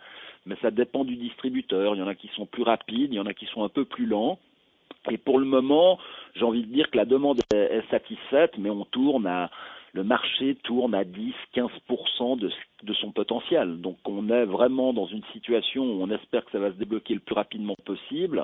Mais 0.46 0.56
ça 0.62 0.72
dépend 0.72 1.06
du 1.06 1.16
distributeur. 1.16 1.96
Il 1.96 2.00
y 2.00 2.02
en 2.02 2.08
a 2.08 2.16
qui 2.16 2.30
sont 2.36 2.46
plus 2.46 2.64
rapides, 2.64 3.12
il 3.12 3.16
y 3.16 3.20
en 3.20 3.26
a 3.26 3.34
qui 3.34 3.46
sont 3.46 3.64
un 3.64 3.70
peu 3.70 3.86
plus 3.86 4.06
lents. 4.06 4.40
Et 5.10 5.18
pour 5.18 5.38
le 5.40 5.46
moment, 5.46 6.00
j'ai 6.36 6.44
envie 6.44 6.64
de 6.64 6.74
dire 6.74 6.90
que 6.90 6.98
la 6.98 7.06
demande 7.06 7.42
est, 7.54 7.90
satisfaite, 7.90 8.58
mais 8.58 8.70
on 8.70 8.86
tourne 8.86 9.50
le 9.94 10.04
marché 10.04 10.56
tourne 10.64 10.96
à 10.96 11.04
10-15% 11.04 12.40
de, 12.40 12.52
de 12.82 12.94
son 12.94 13.12
potentiel. 13.12 13.80
Donc 13.80 13.98
on 14.06 14.28
est 14.30 14.46
vraiment 14.46 14.92
dans 14.92 15.06
une 15.06 15.24
situation 15.34 15.84
où 15.84 16.02
on 16.02 16.10
espère 16.10 16.44
que 16.46 16.52
ça 16.52 16.60
va 16.60 16.72
se 16.72 16.78
débloquer 16.78 17.14
le 17.14 17.20
plus 17.20 17.36
rapidement 17.36 17.76
possible. 17.86 18.44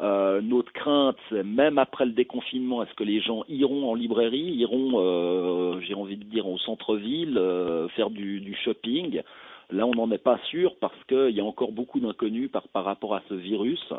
Euh, 0.00 0.40
notre 0.40 0.72
crainte, 0.72 1.18
même 1.32 1.78
après 1.78 2.06
le 2.06 2.12
déconfinement, 2.12 2.82
est-ce 2.82 2.94
que 2.94 3.02
les 3.02 3.20
gens 3.20 3.42
iront 3.48 3.90
en 3.90 3.94
librairie, 3.94 4.54
iront, 4.54 4.92
euh, 4.94 5.80
j'ai 5.80 5.94
envie 5.94 6.16
de 6.16 6.24
dire, 6.24 6.46
au 6.46 6.56
centre-ville, 6.58 7.36
euh, 7.36 7.88
faire 7.88 8.10
du, 8.10 8.56
shopping? 8.64 9.22
Là, 9.70 9.86
on 9.86 9.94
n'en 9.94 10.10
est 10.12 10.22
pas 10.22 10.38
sûr 10.50 10.76
parce 10.80 11.02
qu'il 11.08 11.30
y 11.30 11.40
a 11.40 11.44
encore 11.44 11.72
beaucoup 11.72 11.98
d'inconnus 11.98 12.48
par, 12.50 12.84
rapport 12.84 13.14
à 13.14 13.22
ce 13.28 13.34
virus. 13.34 13.92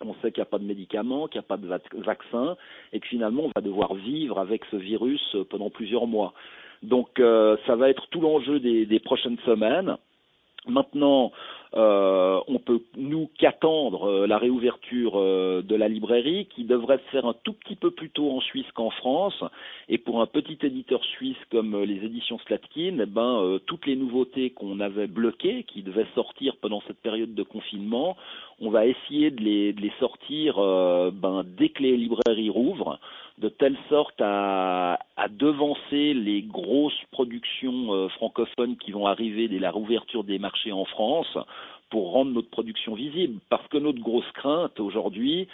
On 0.00 0.14
sait 0.14 0.32
qu'il 0.32 0.40
n'y 0.40 0.48
a 0.48 0.50
pas 0.50 0.58
de 0.58 0.64
médicaments, 0.64 1.28
qu'il 1.28 1.38
n'y 1.38 1.44
a 1.44 1.48
pas 1.48 1.58
de 1.58 2.02
vaccin, 2.02 2.56
et 2.92 3.00
que 3.00 3.06
finalement, 3.06 3.44
on 3.44 3.52
va 3.54 3.60
devoir 3.60 3.94
vivre 3.94 4.38
avec 4.38 4.64
ce 4.70 4.76
virus 4.76 5.36
pendant 5.50 5.70
plusieurs 5.70 6.06
mois. 6.06 6.32
Donc, 6.82 7.08
ça 7.18 7.76
va 7.76 7.88
être 7.88 8.06
tout 8.08 8.20
l'enjeu 8.20 8.58
des 8.58 9.00
prochaines 9.00 9.38
semaines. 9.46 9.96
Maintenant, 10.66 11.32
euh, 11.74 12.40
on 12.48 12.58
peut 12.58 12.80
nous 12.96 13.28
qu'attendre 13.38 14.04
euh, 14.04 14.26
la 14.26 14.38
réouverture 14.38 15.12
euh, 15.16 15.62
de 15.62 15.74
la 15.74 15.88
librairie 15.88 16.46
qui 16.46 16.64
devrait 16.64 16.98
se 16.98 17.10
faire 17.10 17.26
un 17.26 17.34
tout 17.44 17.52
petit 17.52 17.76
peu 17.76 17.90
plus 17.90 18.08
tôt 18.08 18.30
en 18.30 18.40
Suisse 18.40 18.70
qu'en 18.74 18.90
France. 18.90 19.44
Et 19.88 19.98
pour 19.98 20.22
un 20.22 20.26
petit 20.26 20.58
éditeur 20.62 21.04
suisse 21.04 21.36
comme 21.50 21.82
les 21.82 22.04
éditions 22.04 22.38
Slatkin, 22.46 22.98
eh 23.00 23.06
ben, 23.06 23.58
toutes 23.66 23.86
les 23.86 23.96
nouveautés 23.96 24.50
qu'on 24.50 24.80
avait 24.80 25.06
bloquées, 25.06 25.64
qui 25.64 25.82
devaient 25.82 26.06
sortir 26.14 26.56
pendant 26.56 26.82
cette 26.86 26.98
période 26.98 27.34
de 27.34 27.42
confinement, 27.42 28.16
on 28.60 28.70
va 28.70 28.86
essayer 28.86 29.30
de 29.30 29.42
les, 29.42 29.72
de 29.72 29.80
les 29.80 29.92
sortir 30.00 30.56
ben, 30.56 31.44
dès 31.58 31.68
que 31.68 31.82
les 31.82 31.96
librairies 31.96 32.50
rouvrent 32.50 32.98
de 33.38 33.48
telle 33.48 33.76
sorte 33.88 34.20
à, 34.20 34.98
devancer 35.30 36.14
les 36.14 36.42
grosses 36.42 36.98
productions 37.10 37.92
euh, 37.92 38.08
francophones 38.10 38.76
qui 38.76 38.92
vont 38.92 39.06
arriver 39.06 39.48
dès 39.48 39.58
la 39.58 39.70
rouverture 39.70 40.24
des 40.24 40.38
marchés 40.38 40.72
en 40.72 40.84
France 40.84 41.36
pour 41.90 42.12
rendre 42.12 42.30
notre 42.32 42.50
production 42.50 42.94
visible. 42.94 43.40
Parce 43.50 43.66
que 43.68 43.78
notre 43.78 44.00
grosse 44.00 44.30
crainte 44.34 44.78
aujourd'hui, 44.80 45.48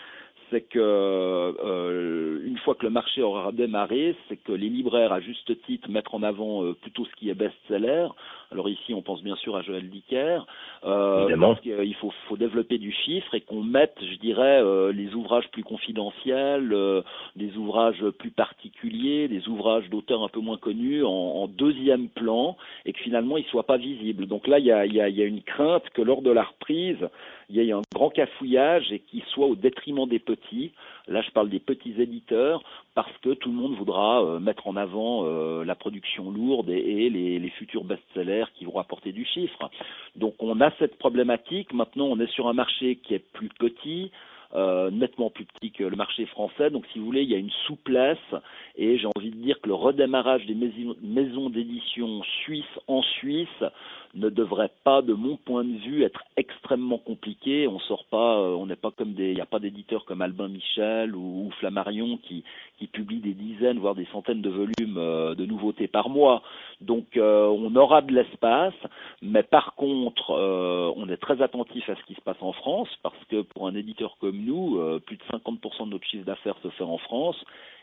c'est 0.53 0.61
que 0.61 0.79
euh, 0.79 2.41
une 2.45 2.59
fois 2.59 2.75
que 2.75 2.85
le 2.85 2.91
marché 2.91 3.23
aura 3.23 3.51
démarré, 3.51 4.15
c'est 4.29 4.37
que 4.37 4.53
les 4.53 4.69
libraires, 4.69 5.13
à 5.13 5.21
juste 5.21 5.61
titre, 5.65 5.91
mettre 5.91 6.15
en 6.15 6.23
avant 6.23 6.63
euh, 6.63 6.75
plutôt 6.75 7.07
ce 7.07 7.13
qui 7.17 7.31
est 7.31 7.35
best-seller. 7.35 8.09
Alors 8.53 8.69
ici, 8.69 8.93
on 8.93 9.01
pense 9.01 9.23
bien 9.23 9.37
sûr 9.37 9.57
à 9.57 9.63
Joël 9.63 9.89
Dicker. 9.89 10.41
Euh, 10.85 11.37
parce 11.39 11.61
qu'il 11.61 11.95
faut, 11.97 12.13
faut, 12.29 12.37
développer 12.37 12.77
du 12.77 12.93
chiffre 12.93 13.35
et 13.35 13.41
qu'on 13.41 13.63
mette, 13.63 13.97
je 14.01 14.17
dirais, 14.19 14.61
euh, 14.63 14.93
les 14.93 15.15
ouvrages 15.15 15.49
plus 15.53 15.63
confidentiels, 15.63 16.73
euh, 16.73 17.03
des 17.35 17.57
ouvrages 17.57 18.05
plus 18.19 18.31
particuliers, 18.31 19.29
des 19.29 19.49
ouvrages 19.49 19.89
d'auteurs 19.89 20.23
un 20.23 20.29
peu 20.29 20.41
moins 20.41 20.59
connus 20.59 21.03
en, 21.03 21.09
en, 21.09 21.49
deuxième 21.49 22.09
plan 22.09 22.57
et 22.85 22.93
que 22.93 22.99
finalement 22.99 23.39
ils 23.39 23.45
soient 23.45 23.67
pas 23.67 23.79
visibles. 23.79 24.27
Donc 24.27 24.47
là, 24.47 24.59
il 24.59 24.67
y 24.67 24.73
a, 24.73 24.85
y, 24.85 25.01
a, 25.01 25.09
y 25.09 25.23
a 25.23 25.27
une 25.27 25.43
crainte 25.43 25.89
que 25.95 26.03
lors 26.03 26.21
de 26.21 26.31
la 26.31 26.43
reprise, 26.43 27.09
il 27.53 27.63
y 27.63 27.69
ait 27.69 27.73
un 27.73 27.83
grand 27.95 28.09
cafouillage 28.09 28.91
et 28.93 29.01
qu'il 29.01 29.23
soit 29.25 29.47
au 29.47 29.55
détriment 29.55 30.09
des 30.09 30.19
petits. 30.19 30.73
Là, 31.07 31.21
je 31.21 31.31
parle 31.33 31.51
des 31.51 31.61
petits 31.61 31.95
éditeurs 32.01 32.63
parce 32.95 33.13
que 33.19 33.35
tout 33.35 33.51
le 33.51 33.57
monde 33.57 33.75
voudra 33.75 34.25
euh, 34.25 34.41
mettre 34.41 34.67
en 34.67 34.77
avant 34.77 35.27
euh, 35.27 35.63
la 35.63 35.75
production 35.75 36.31
lourde 36.31 36.71
et, 36.71 37.11
les, 37.11 37.51
futurs 37.51 37.85
best-sellers 37.85 38.47
qui 38.55 38.65
vont 38.65 38.79
apporter 38.79 39.13
du 39.13 39.27
chiffre. 39.27 39.71
Donc, 40.17 40.35
on 40.39 40.63
a 40.63 40.71
cette 40.79 40.97
problématique. 40.97 41.75
Maintenant, 41.75 42.07
on 42.07 42.19
est 42.21 42.31
sur 42.33 42.49
un 42.49 42.55
marché 42.55 42.97
qui 42.97 43.15
est 43.15 43.33
plus 43.33 43.51
petit. 43.51 44.11
Euh, 44.55 44.91
nettement 44.91 45.31
plus 45.31 45.47
petit 45.47 45.71
que 45.71 45.83
le 45.83 45.97
marché 45.97 46.27
français. 46.27 46.69
Donc, 46.69 46.85
si 46.93 46.99
vous 46.99 47.07
voulez, 47.07 47.23
il 47.23 47.31
y 47.31 47.35
a 47.35 47.39
une 47.39 47.51
souplesse 47.67 48.19
et 48.77 48.99
j'ai 48.99 49.09
envie 49.17 49.31
de 49.31 49.37
dire 49.37 49.59
que 49.63 49.69
le 49.69 49.75
redémarrage 49.75 50.45
des 50.45 50.55
maisons 50.55 51.49
d'édition 51.49 52.23
suisses 52.45 52.79
en 52.87 53.01
Suisse 53.01 53.65
ne 54.15 54.29
devrait 54.29 54.71
pas, 54.85 55.03
de 55.03 55.15
mon 55.15 55.37
point 55.37 55.65
de 55.65 55.79
vue, 55.79 56.03
être 56.03 56.23
extrêmement 56.37 56.99
compliqué. 56.99 57.67
On 57.67 57.79
sort 57.81 58.05
pas, 58.11 58.39
euh, 58.39 58.55
on 58.55 58.67
n'est 58.67 58.77
pas 58.77 58.91
comme 58.91 59.15
des, 59.15 59.31
il 59.31 59.35
n'y 59.35 59.41
a 59.41 59.47
pas 59.47 59.59
d'éditeurs 59.59 60.05
comme 60.05 60.23
Albin 60.23 60.49
Michel 60.49 61.15
ou, 61.17 61.51
Flammarion 61.59 62.19
qui, 62.19 62.45
qui 62.79 62.87
publient 62.87 63.21
des 63.21 63.35
dizaines, 63.35 63.79
voire 63.79 63.95
des 63.95 64.07
centaines 64.13 64.43
de 64.43 64.51
volumes 64.51 64.99
euh, 64.99 65.35
de 65.35 65.47
nouveautés 65.47 65.89
par 65.89 66.09
mois. 66.09 66.43
Donc, 66.83 67.17
euh, 67.17 67.47
on 67.47 67.75
aura 67.77 68.03
de 68.03 68.13
l'espace, 68.13 68.75
mais 69.23 69.43
par 69.43 69.75
contre, 69.77 70.31
euh, 70.31 70.93
on 70.97 71.09
est 71.09 71.17
très 71.17 71.41
attentif 71.41 71.89
à 71.89 71.95
ce 71.95 72.03
qui 72.05 72.15
se 72.15 72.21
passe 72.21 72.41
en 72.41 72.53
France 72.53 72.89
parce 73.03 73.25
que 73.31 73.43
pour 73.43 73.69
un 73.69 73.75
éditeur 73.75 74.17
comme 74.21 74.39
nous, 74.39 74.79
euh, 74.79 74.99
plus 74.99 75.17
de 75.17 75.23
50% 75.31 75.87
de 75.87 75.91
notre 75.91 76.07
chiffre 76.07 76.25
d'affaires 76.25 76.57
se 76.63 76.69
fait 76.71 76.85
en 76.85 76.99
France. 76.99 77.37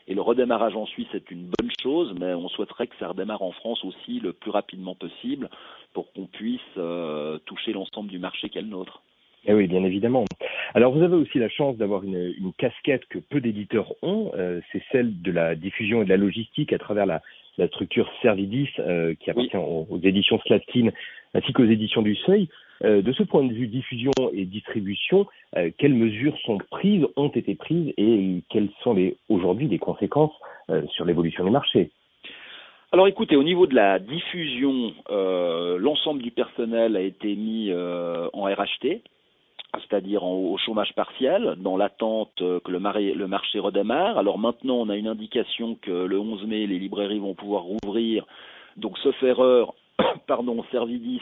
Et 0.08 0.16
le 0.16 0.22
redémarrage 0.22 0.76
en 0.76 0.86
Suisse 0.86 1.08
est 1.14 1.30
une 1.30 1.52
bonne 1.60 1.70
chose, 1.82 2.16
mais 2.20 2.34
on 2.34 2.50
souhaiterait 2.50 2.88
que 2.88 2.96
ça 3.00 3.10
redémarre 3.10 3.42
en 3.42 3.52
France 3.52 3.84
aussi 3.84 4.20
le 4.20 4.34
plus 4.34 4.52
rapidement 4.52 4.96
possible 4.96 5.50
pour 5.94 6.12
qu'on 6.14 6.26
puisse 6.26 6.62
euh, 6.78 7.38
toucher 7.46 7.74
l'ensemble 7.74 8.10
du 8.10 8.20
marché 8.20 8.50
qu'est 8.50 8.62
le 8.62 8.68
nôtre. 8.68 9.02
Eh 9.46 9.54
oui, 9.54 9.68
bien 9.68 9.84
évidemment. 9.84 10.26
Alors 10.74 10.92
vous 10.94 11.02
avez 11.02 11.16
aussi 11.16 11.40
la 11.40 11.50
chance 11.50 11.78
d'avoir 11.78 12.04
une, 12.04 12.34
une, 12.38 12.52
casquette 12.54 13.06
que 13.06 13.20
peu 13.20 13.40
d'éditeurs 13.40 13.94
ont, 14.02 14.32
euh, 14.36 14.60
c'est 14.72 14.84
celle 14.92 15.22
de 15.22 15.32
la 15.32 15.56
diffusion 15.56 16.02
et 16.02 16.06
de 16.06 16.10
la 16.10 16.18
logistique 16.18 16.74
à 16.74 16.78
travers 16.78 17.06
la, 17.06 17.22
la 17.58 17.68
structure 17.68 18.12
Servidis 18.22 18.70
euh, 18.80 19.14
qui 19.20 19.30
appartient 19.30 19.56
oui. 19.56 19.64
aux, 19.64 19.88
aux, 19.90 20.00
éditions 20.00 20.40
Slatkin 20.46 20.90
ainsi 21.34 21.54
qu'aux 21.54 21.66
éditions 21.66 22.02
du 22.02 22.16
Seuil. 22.16 22.50
Euh, 22.84 23.02
de 23.02 23.12
ce 23.12 23.24
point 23.24 23.44
de 23.44 23.54
vue 23.54 23.68
diffusion 23.68 24.12
et 24.34 24.46
distribution, 24.46 25.28
euh, 25.58 25.70
quelles 25.78 25.94
mesures 25.94 26.38
sont 26.46 26.58
prises, 26.72 27.06
ont 27.18 27.30
été 27.30 27.56
prises 27.56 27.94
et 27.98 28.42
quelles 28.50 28.70
sont 28.84 28.96
aujourd'hui 29.28 29.68
les 29.68 29.80
conséquences 29.80 30.34
euh, 30.70 30.86
sur 30.88 31.06
l'évolution 31.06 31.44
du 31.44 31.52
marché 31.52 31.92
alors 32.92 33.08
écoutez, 33.08 33.36
au 33.36 33.44
niveau 33.44 33.68
de 33.68 33.76
la 33.76 34.00
diffusion, 34.00 34.96
l'ensemble 35.12 36.24
du 36.24 36.32
personnel 36.32 36.98
a 36.98 37.02
été 37.02 37.36
mis 37.36 37.72
en 37.72 38.46
RHT, 38.46 39.04
c'est-à-dire 39.74 40.24
au 40.24 40.58
chômage 40.58 40.92
partiel, 40.96 41.54
dans 41.60 41.78
l'attente 41.78 42.34
que 42.38 42.72
le, 42.72 42.80
marché 42.80 43.60
redémarre. 43.60 44.18
Alors 44.18 44.40
maintenant, 44.40 44.78
on 44.78 44.90
a 44.90 44.96
une 44.96 45.08
indication 45.08 45.78
que 45.80 45.92
le 45.92 46.20
11 46.20 46.48
mai, 46.48 46.66
les 46.66 46.80
librairies 46.80 47.20
vont 47.20 47.36
pouvoir 47.36 47.62
rouvrir. 47.62 48.26
Donc, 48.76 48.98
sauf 48.98 49.22
erreur, 49.22 49.76
pardon, 50.28 50.66
Servidis 50.72 51.22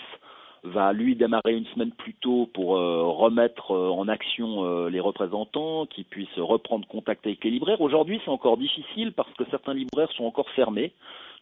va 0.67 0.93
lui 0.93 1.15
démarrer 1.15 1.53
une 1.53 1.65
semaine 1.67 1.91
plus 1.91 2.13
tôt 2.13 2.49
pour 2.53 2.77
euh, 2.77 3.03
remettre 3.03 3.71
euh, 3.71 3.89
en 3.89 4.07
action 4.07 4.65
euh, 4.65 4.89
les 4.89 4.99
représentants, 4.99 5.85
qui 5.85 6.03
puissent 6.03 6.37
reprendre 6.37 6.87
contact 6.87 7.25
avec 7.25 7.43
les 7.43 7.51
libraires. 7.51 7.81
Aujourd'hui, 7.81 8.21
c'est 8.23 8.31
encore 8.31 8.57
difficile 8.57 9.13
parce 9.13 9.31
que 9.33 9.43
certains 9.49 9.73
libraires 9.73 10.11
sont 10.13 10.25
encore 10.25 10.49
fermés. 10.51 10.91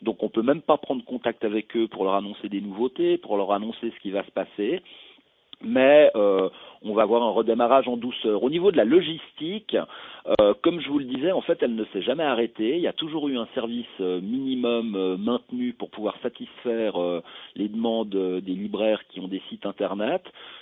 Donc 0.01 0.23
on 0.23 0.29
peut 0.29 0.41
même 0.41 0.61
pas 0.61 0.77
prendre 0.77 1.03
contact 1.05 1.45
avec 1.45 1.75
eux 1.75 1.87
pour 1.87 2.03
leur 2.03 2.15
annoncer 2.15 2.49
des 2.49 2.61
nouveautés, 2.61 3.17
pour 3.17 3.37
leur 3.37 3.51
annoncer 3.51 3.91
ce 3.91 3.99
qui 4.01 4.11
va 4.11 4.23
se 4.23 4.31
passer 4.31 4.81
mais 5.61 6.11
euh, 6.15 6.49
on 6.81 6.93
va 6.93 7.01
avoir 7.01 7.23
un 7.23 7.31
redémarrage 7.31 7.87
en 7.87 7.97
douceur. 7.97 8.43
Au 8.43 8.49
niveau 8.49 8.71
de 8.71 8.77
la 8.77 8.85
logistique, 8.85 9.75
euh, 10.39 10.53
comme 10.61 10.79
je 10.79 10.89
vous 10.89 10.99
le 10.99 11.05
disais, 11.05 11.31
en 11.31 11.41
fait, 11.41 11.57
elle 11.61 11.75
ne 11.75 11.85
s'est 11.85 12.01
jamais 12.01 12.23
arrêtée. 12.23 12.75
Il 12.75 12.81
y 12.81 12.87
a 12.87 12.93
toujours 12.93 13.27
eu 13.27 13.37
un 13.37 13.47
service 13.55 13.85
euh, 14.01 14.21
minimum 14.21 14.95
euh, 14.95 15.17
maintenu 15.17 15.73
pour 15.73 15.89
pouvoir 15.89 16.15
satisfaire 16.21 17.01
euh, 17.01 17.21
les 17.55 17.67
demandes 17.69 18.09
des 18.09 18.53
libraires 18.53 19.01
qui 19.09 19.19
ont 19.19 19.27
des 19.27 19.41
sites 19.49 19.65
internet. 19.65 20.21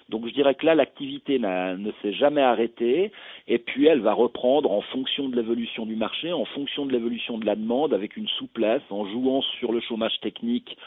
Donc 0.09 0.27
je 0.27 0.33
dirais 0.33 0.55
que 0.55 0.65
là, 0.65 0.75
l'activité 0.75 1.39
ne 1.39 1.91
s'est 2.01 2.13
jamais 2.13 2.41
arrêtée 2.41 3.11
et 3.47 3.57
puis 3.57 3.85
elle 3.87 4.01
va 4.01 4.13
reprendre 4.13 4.71
en 4.71 4.81
fonction 4.81 5.29
de 5.29 5.35
l'évolution 5.35 5.85
du 5.85 5.95
marché, 5.95 6.31
en 6.33 6.45
fonction 6.45 6.85
de 6.85 6.91
l'évolution 6.91 7.37
de 7.37 7.45
la 7.45 7.55
demande, 7.55 7.93
avec 7.93 8.17
une 8.17 8.27
souplesse, 8.27 8.81
en 8.89 9.05
jouant 9.05 9.41
sur 9.59 9.71
le 9.71 9.79
chômage 9.79 10.19
technique 10.21 10.77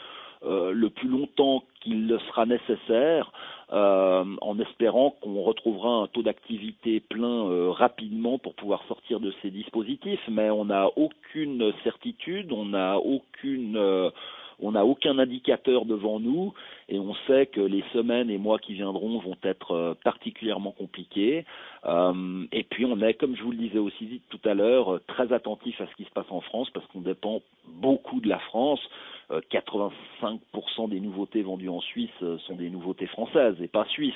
euh, 0.43 0.71
le 0.71 0.89
plus 0.89 1.07
longtemps 1.07 1.63
qu'il 1.81 2.07
le 2.07 2.19
sera 2.19 2.45
nécessaire, 2.45 3.31
euh, 3.73 4.23
en 4.41 4.59
espérant 4.59 5.11
qu'on 5.21 5.41
retrouvera 5.41 5.89
un 5.89 6.07
taux 6.07 6.21
d'activité 6.21 6.99
plein 6.99 7.49
euh, 7.49 7.71
rapidement 7.71 8.37
pour 8.37 8.53
pouvoir 8.53 8.83
sortir 8.87 9.19
de 9.19 9.33
ces 9.41 9.49
dispositifs. 9.49 10.21
Mais 10.29 10.49
on 10.49 10.65
n'a 10.65 10.87
aucune 10.95 11.73
certitude, 11.83 12.51
on 12.51 12.65
n'a 12.65 12.97
aucune 12.97 13.77
euh, 13.77 14.09
on 14.59 14.71
n'a 14.71 14.85
aucun 14.85 15.19
indicateur 15.19 15.85
devant 15.85 16.19
nous 16.19 16.53
et 16.89 16.99
on 16.99 17.13
sait 17.27 17.45
que 17.45 17.61
les 17.61 17.83
semaines 17.93 18.29
et 18.29 18.37
mois 18.37 18.59
qui 18.59 18.73
viendront 18.73 19.19
vont 19.19 19.37
être 19.43 19.71
euh, 19.71 19.93
particulièrement 20.03 20.71
compliqués. 20.71 21.45
Euh, 21.85 22.45
et 22.51 22.63
puis 22.63 22.85
on 22.85 23.01
est, 23.01 23.13
comme 23.13 23.35
je 23.35 23.43
vous 23.43 23.51
le 23.51 23.57
disais 23.57 23.79
aussi 23.79 24.21
tout 24.29 24.41
à 24.45 24.53
l'heure, 24.53 24.99
très 25.07 25.31
attentif 25.33 25.79
à 25.81 25.87
ce 25.87 25.95
qui 25.95 26.05
se 26.05 26.11
passe 26.11 26.29
en 26.31 26.41
France 26.41 26.69
parce 26.71 26.85
qu'on 26.87 27.01
dépend 27.01 27.41
beaucoup 27.67 28.19
de 28.19 28.29
la 28.29 28.39
France. 28.39 28.81
85% 29.29 29.91
euh, 30.23 30.87
des 30.87 30.99
nouveautés 31.01 31.41
vendues 31.41 31.69
en 31.69 31.81
Suisse 31.81 32.09
sont 32.19 32.55
des 32.55 32.69
nouveautés 32.69 33.07
françaises 33.07 33.55
et 33.61 33.67
pas 33.67 33.85
suisses. 33.85 34.13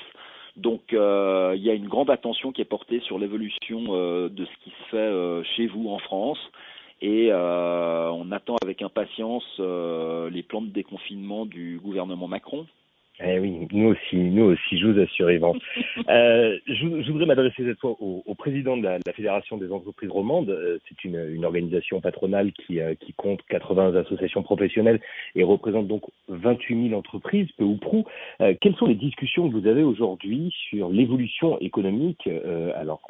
Donc 0.56 0.92
euh, 0.92 1.54
il 1.56 1.62
y 1.62 1.70
a 1.70 1.74
une 1.74 1.88
grande 1.88 2.10
attention 2.10 2.52
qui 2.52 2.60
est 2.60 2.66
portée 2.66 3.00
sur 3.00 3.18
l'évolution 3.18 3.84
euh, 3.90 4.28
de 4.28 4.44
ce 4.44 4.64
qui 4.64 4.70
se 4.70 4.90
fait 4.90 4.96
euh, 4.96 5.42
chez 5.56 5.66
vous 5.66 5.88
en 5.88 5.98
France 5.98 6.38
et 7.02 7.32
euh, 7.32 8.10
on 8.12 8.30
attend 8.30 8.56
avec 8.62 8.80
impatience 8.80 9.44
euh, 9.58 10.30
les 10.30 10.44
plans 10.44 10.62
de 10.62 10.70
déconfinement 10.70 11.46
du 11.46 11.80
gouvernement 11.82 12.28
Macron. 12.28 12.64
Eh 13.24 13.38
oui, 13.38 13.68
nous 13.72 13.88
aussi, 13.88 14.16
nous 14.16 14.44
aussi, 14.44 14.78
je 14.78 14.86
vous 14.86 14.98
assure, 14.98 15.30
Yvan. 15.30 15.54
euh, 16.08 16.58
je, 16.66 17.02
je, 17.02 17.12
voudrais 17.12 17.26
m'adresser 17.26 17.64
cette 17.64 17.78
fois 17.78 17.96
au, 18.00 18.22
au 18.26 18.34
président 18.34 18.76
de 18.76 18.82
la, 18.82 18.98
de 18.98 19.04
la, 19.06 19.12
Fédération 19.12 19.56
des 19.58 19.70
entreprises 19.70 20.10
romandes. 20.10 20.50
Euh, 20.50 20.78
c'est 20.88 21.04
une, 21.04 21.28
une, 21.32 21.44
organisation 21.44 22.00
patronale 22.00 22.52
qui, 22.52 22.80
euh, 22.80 22.94
qui, 22.94 23.12
compte 23.12 23.40
80 23.48 23.94
associations 23.94 24.42
professionnelles 24.42 25.00
et 25.36 25.44
représente 25.44 25.86
donc 25.86 26.02
28 26.28 26.88
000 26.88 26.98
entreprises, 26.98 27.48
peu 27.56 27.64
ou 27.64 27.76
prou. 27.76 28.04
Euh, 28.40 28.54
quelles 28.60 28.76
sont 28.76 28.86
les 28.86 28.96
discussions 28.96 29.48
que 29.48 29.54
vous 29.54 29.68
avez 29.68 29.84
aujourd'hui 29.84 30.52
sur 30.70 30.88
l'évolution 30.88 31.58
économique 31.60 32.28
Alors, 32.74 33.02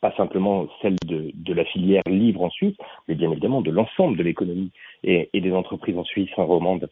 pas 0.00 0.12
simplement 0.16 0.66
celle 0.82 0.96
de, 1.06 1.30
de, 1.34 1.54
la 1.54 1.64
filière 1.64 2.02
livre 2.06 2.42
en 2.42 2.50
Suisse, 2.50 2.76
mais 3.06 3.14
bien 3.14 3.30
évidemment 3.30 3.60
de 3.60 3.70
l'ensemble 3.70 4.16
de 4.16 4.22
l'économie 4.22 4.70
et, 5.04 5.28
et, 5.32 5.40
des 5.40 5.52
entreprises 5.52 5.96
en 5.96 6.04
Suisse, 6.04 6.30
en 6.36 6.46
romande? 6.46 6.88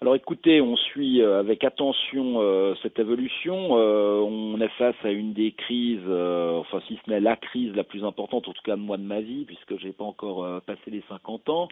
Alors 0.00 0.16
écoutez, 0.16 0.60
on 0.60 0.76
suit 0.76 1.22
euh, 1.22 1.38
avec 1.38 1.62
attention 1.64 2.40
euh, 2.40 2.74
cette 2.82 2.98
évolution. 2.98 3.78
Euh, 3.78 4.18
on 4.20 4.60
est 4.60 4.68
face 4.76 4.96
à 5.04 5.10
une 5.10 5.32
des 5.32 5.52
crises, 5.52 6.00
euh, 6.06 6.58
enfin 6.58 6.82
si 6.88 6.98
ce 7.04 7.10
n'est 7.10 7.20
la 7.20 7.36
crise 7.36 7.74
la 7.74 7.84
plus 7.84 8.04
importante, 8.04 8.48
en 8.48 8.52
tout 8.52 8.62
cas 8.64 8.76
moi 8.76 8.96
de 8.96 9.04
ma 9.04 9.20
vie, 9.20 9.44
puisque 9.44 9.78
j'ai 9.78 9.92
pas 9.92 10.04
encore 10.04 10.60
passé 10.62 10.80
les 10.88 11.02
50 11.08 11.48
ans. 11.48 11.68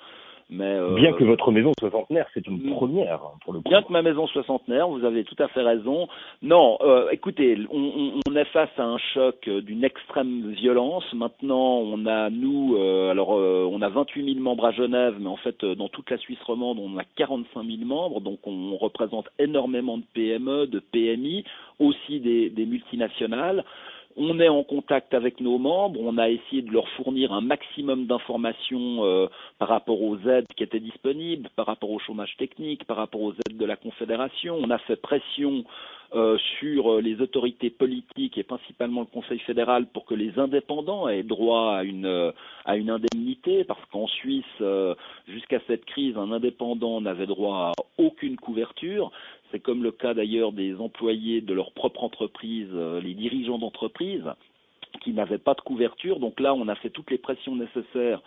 Mais, 0.53 0.65
euh, 0.65 0.95
bien 0.95 1.15
que 1.15 1.25
votre 1.25 1.51
maison 1.51 1.73
soixantenaire, 1.81 2.27
c'est 2.35 2.47
une 2.47 2.59
mm. 2.59 2.75
première 2.75 3.15
hein, 3.15 3.33
pour 3.43 3.55
le 3.55 3.61
coup. 3.61 3.69
Bien 3.71 3.83
que 3.83 3.91
ma 3.91 4.03
maison 4.03 4.27
soixantenaire, 4.27 4.87
vous 4.87 5.05
avez 5.05 5.25
tout 5.25 5.41
à 5.43 5.49
fait 5.49 5.63
raison. 5.63 6.09
Non, 6.43 6.77
euh, 6.83 7.09
écoutez, 7.11 7.59
on, 7.71 8.21
on, 8.27 8.37
est 8.37 8.45
face 8.47 8.71
à 8.77 8.85
un 8.85 8.99
choc 9.15 9.49
d'une 9.49 9.83
extrême 9.83 10.51
violence. 10.51 11.05
Maintenant, 11.15 11.79
on 11.79 12.05
a 12.05 12.29
nous, 12.29 12.77
euh, 12.77 13.11
alors 13.11 13.35
euh, 13.35 13.67
on 13.71 13.81
a 13.81 13.89
28 13.89 14.35
000 14.35 14.45
membres 14.45 14.67
à 14.67 14.73
Genève, 14.73 15.17
mais 15.19 15.29
en 15.29 15.37
fait 15.37 15.65
dans 15.65 15.89
toute 15.89 16.11
la 16.11 16.19
Suisse 16.19 16.43
romande, 16.43 16.79
on 16.79 16.99
a 16.99 17.05
45 17.17 17.65
000 17.65 17.79
membres, 17.87 18.21
donc 18.21 18.41
on, 18.47 18.77
représente 18.77 19.29
énormément 19.39 19.97
de 19.97 20.05
PME, 20.15 20.67
de 20.67 20.81
PMI, 20.81 21.45
aussi 21.79 22.21
des, 22.21 22.51
des 22.51 22.67
multinationales. 22.67 23.65
On 24.17 24.39
est 24.41 24.49
en 24.49 24.63
contact 24.63 25.15
avec 25.15 25.41
nos 25.41 25.59
membres, 25.59 26.01
on 26.03 26.19
a 26.19 26.29
essayé 26.29 26.63
de 26.63 26.71
leur 26.71 26.89
fournir 26.91 27.33
un 27.33 27.41
maximum 27.41 28.07
d'informations 28.07 29.05
euh, 29.05 29.27
par 29.59 29.69
rapport 29.69 30.03
aux 30.03 30.19
aides 30.29 30.47
qui 30.57 30.63
étaient 30.63 30.81
disponibles, 30.81 31.49
par 31.57 31.67
rapport 31.67 31.91
au 31.91 31.99
chômage 31.99 32.37
technique, 32.37 32.85
par 32.85 32.99
rapport 32.99 33.23
aux 33.23 33.33
aides 33.33 33.57
de 33.57 33.65
la 33.65 33.77
Confédération. 33.77 34.59
On 34.61 34.71
a 34.71 34.79
fait 34.79 34.97
pression 34.97 35.65
euh, 36.15 36.37
sur 36.59 37.01
les 37.01 37.23
autorités 37.23 37.71
politiques 37.71 38.37
et 38.37 38.43
principalement 38.43 39.01
le 39.01 39.07
Conseil 39.07 39.39
fédéral 39.39 39.87
pour 39.87 40.05
que 40.05 40.15
les 40.15 40.39
indépendants 40.39 41.09
aient 41.09 41.23
droit 41.23 41.77
à 41.77 41.85
une 41.85 42.91
indemnité 42.91 43.65
parce 43.65 43.85
qu'en 43.91 44.07
Suisse 44.07 44.45
jusqu'à 45.27 45.61
cette 45.67 45.87
crise 45.87 46.19
un 46.19 46.31
indépendant 46.33 47.01
n'avait 47.01 47.25
droit 47.25 47.73
à 47.73 47.73
aucune 47.97 48.37
couverture 48.37 49.11
c'est 49.53 49.61
comme 49.61 49.83
le 49.83 49.93
cas 49.93 50.15
d'ailleurs 50.15 50.53
des 50.53 50.75
employés 50.81 51.41
de 51.41 51.55
leur 51.55 51.73
propre 51.73 52.03
entreprise 52.03 52.73
les 53.03 53.15
dirigeants 53.15 53.59
d'entreprise 53.59 54.25
qui 55.03 55.13
n'avaient 55.13 55.39
pas 55.39 55.55
de 55.55 55.61
couverture 55.61 56.19
donc 56.19 56.41
là 56.41 56.55
on 56.55 56.67
a 56.69 56.75
fait 56.75 56.91
toutes 56.91 57.11
les 57.11 57.19
pressions 57.19 57.55
nécessaires 57.55 58.23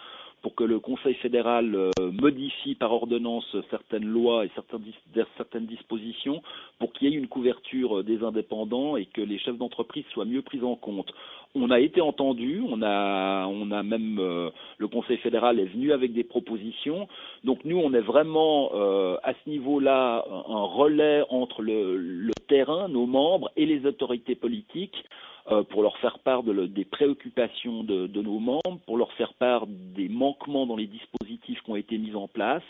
pour 0.45 0.53
que 0.53 0.63
le 0.63 0.79
Conseil 0.79 1.15
fédéral 1.15 1.73
euh, 1.73 1.89
modifie 2.11 2.75
par 2.75 2.91
ordonnance 2.91 3.55
certaines 3.71 4.05
lois 4.05 4.45
et 4.45 4.51
certaines, 4.53 5.65
dispositions 5.65 6.43
pour 6.77 6.93
qu'il 6.93 7.09
y 7.09 7.15
ait 7.15 7.17
une 7.17 7.27
couverture 7.27 7.97
euh, 7.97 8.03
des 8.03 8.21
indépendants 8.23 8.95
et 8.95 9.07
que 9.07 9.21
les 9.21 9.39
chefs 9.39 9.57
d'entreprise 9.57 10.05
soient 10.13 10.23
mieux 10.23 10.43
pris 10.43 10.61
en 10.61 10.75
compte. 10.75 11.11
On 11.55 11.71
a 11.71 11.79
été 11.79 12.01
entendu, 12.01 12.61
on 12.67 12.81
a, 12.81 13.47
on 13.47 13.71
a 13.71 13.81
même 13.81 14.19
euh, 14.19 14.49
le 14.77 14.87
Conseil 14.87 15.17
fédéral 15.17 15.59
est 15.59 15.65
venu 15.65 15.93
avec 15.93 16.13
des 16.13 16.23
propositions. 16.23 17.07
Donc 17.43 17.63
nous, 17.63 17.77
on 17.77 17.93
est 17.93 18.01
vraiment 18.01 18.71
à 19.23 19.33
ce 19.33 19.49
niveau-là 19.49 20.25
un 20.29 20.63
relais 20.63 21.23
entre 21.29 21.61
le 21.61 22.31
terrain, 22.47 22.87
nos 22.89 23.05
membres 23.05 23.49
et 23.55 23.65
les 23.65 23.85
autorités 23.85 24.35
politiques 24.35 25.05
euh, 25.51 25.61
pour 25.61 25.83
leur 25.83 25.95
faire 25.99 26.17
part 26.17 26.41
des 26.41 26.85
préoccupations 26.85 27.83
de, 27.83 28.07
nos 28.19 28.39
membres, 28.39 28.79
pour 28.87 28.97
leur 28.97 29.11
faire 29.13 29.31
part 29.35 29.67
des 29.67 30.09
manquements 30.09 30.65
dans 30.65 30.75
les 30.75 30.87
dispositifs 30.87 31.61
qui 31.61 31.69
ont 31.69 31.75
été 31.75 31.99
mis 31.99 32.15
en 32.15 32.27
place. 32.27 32.63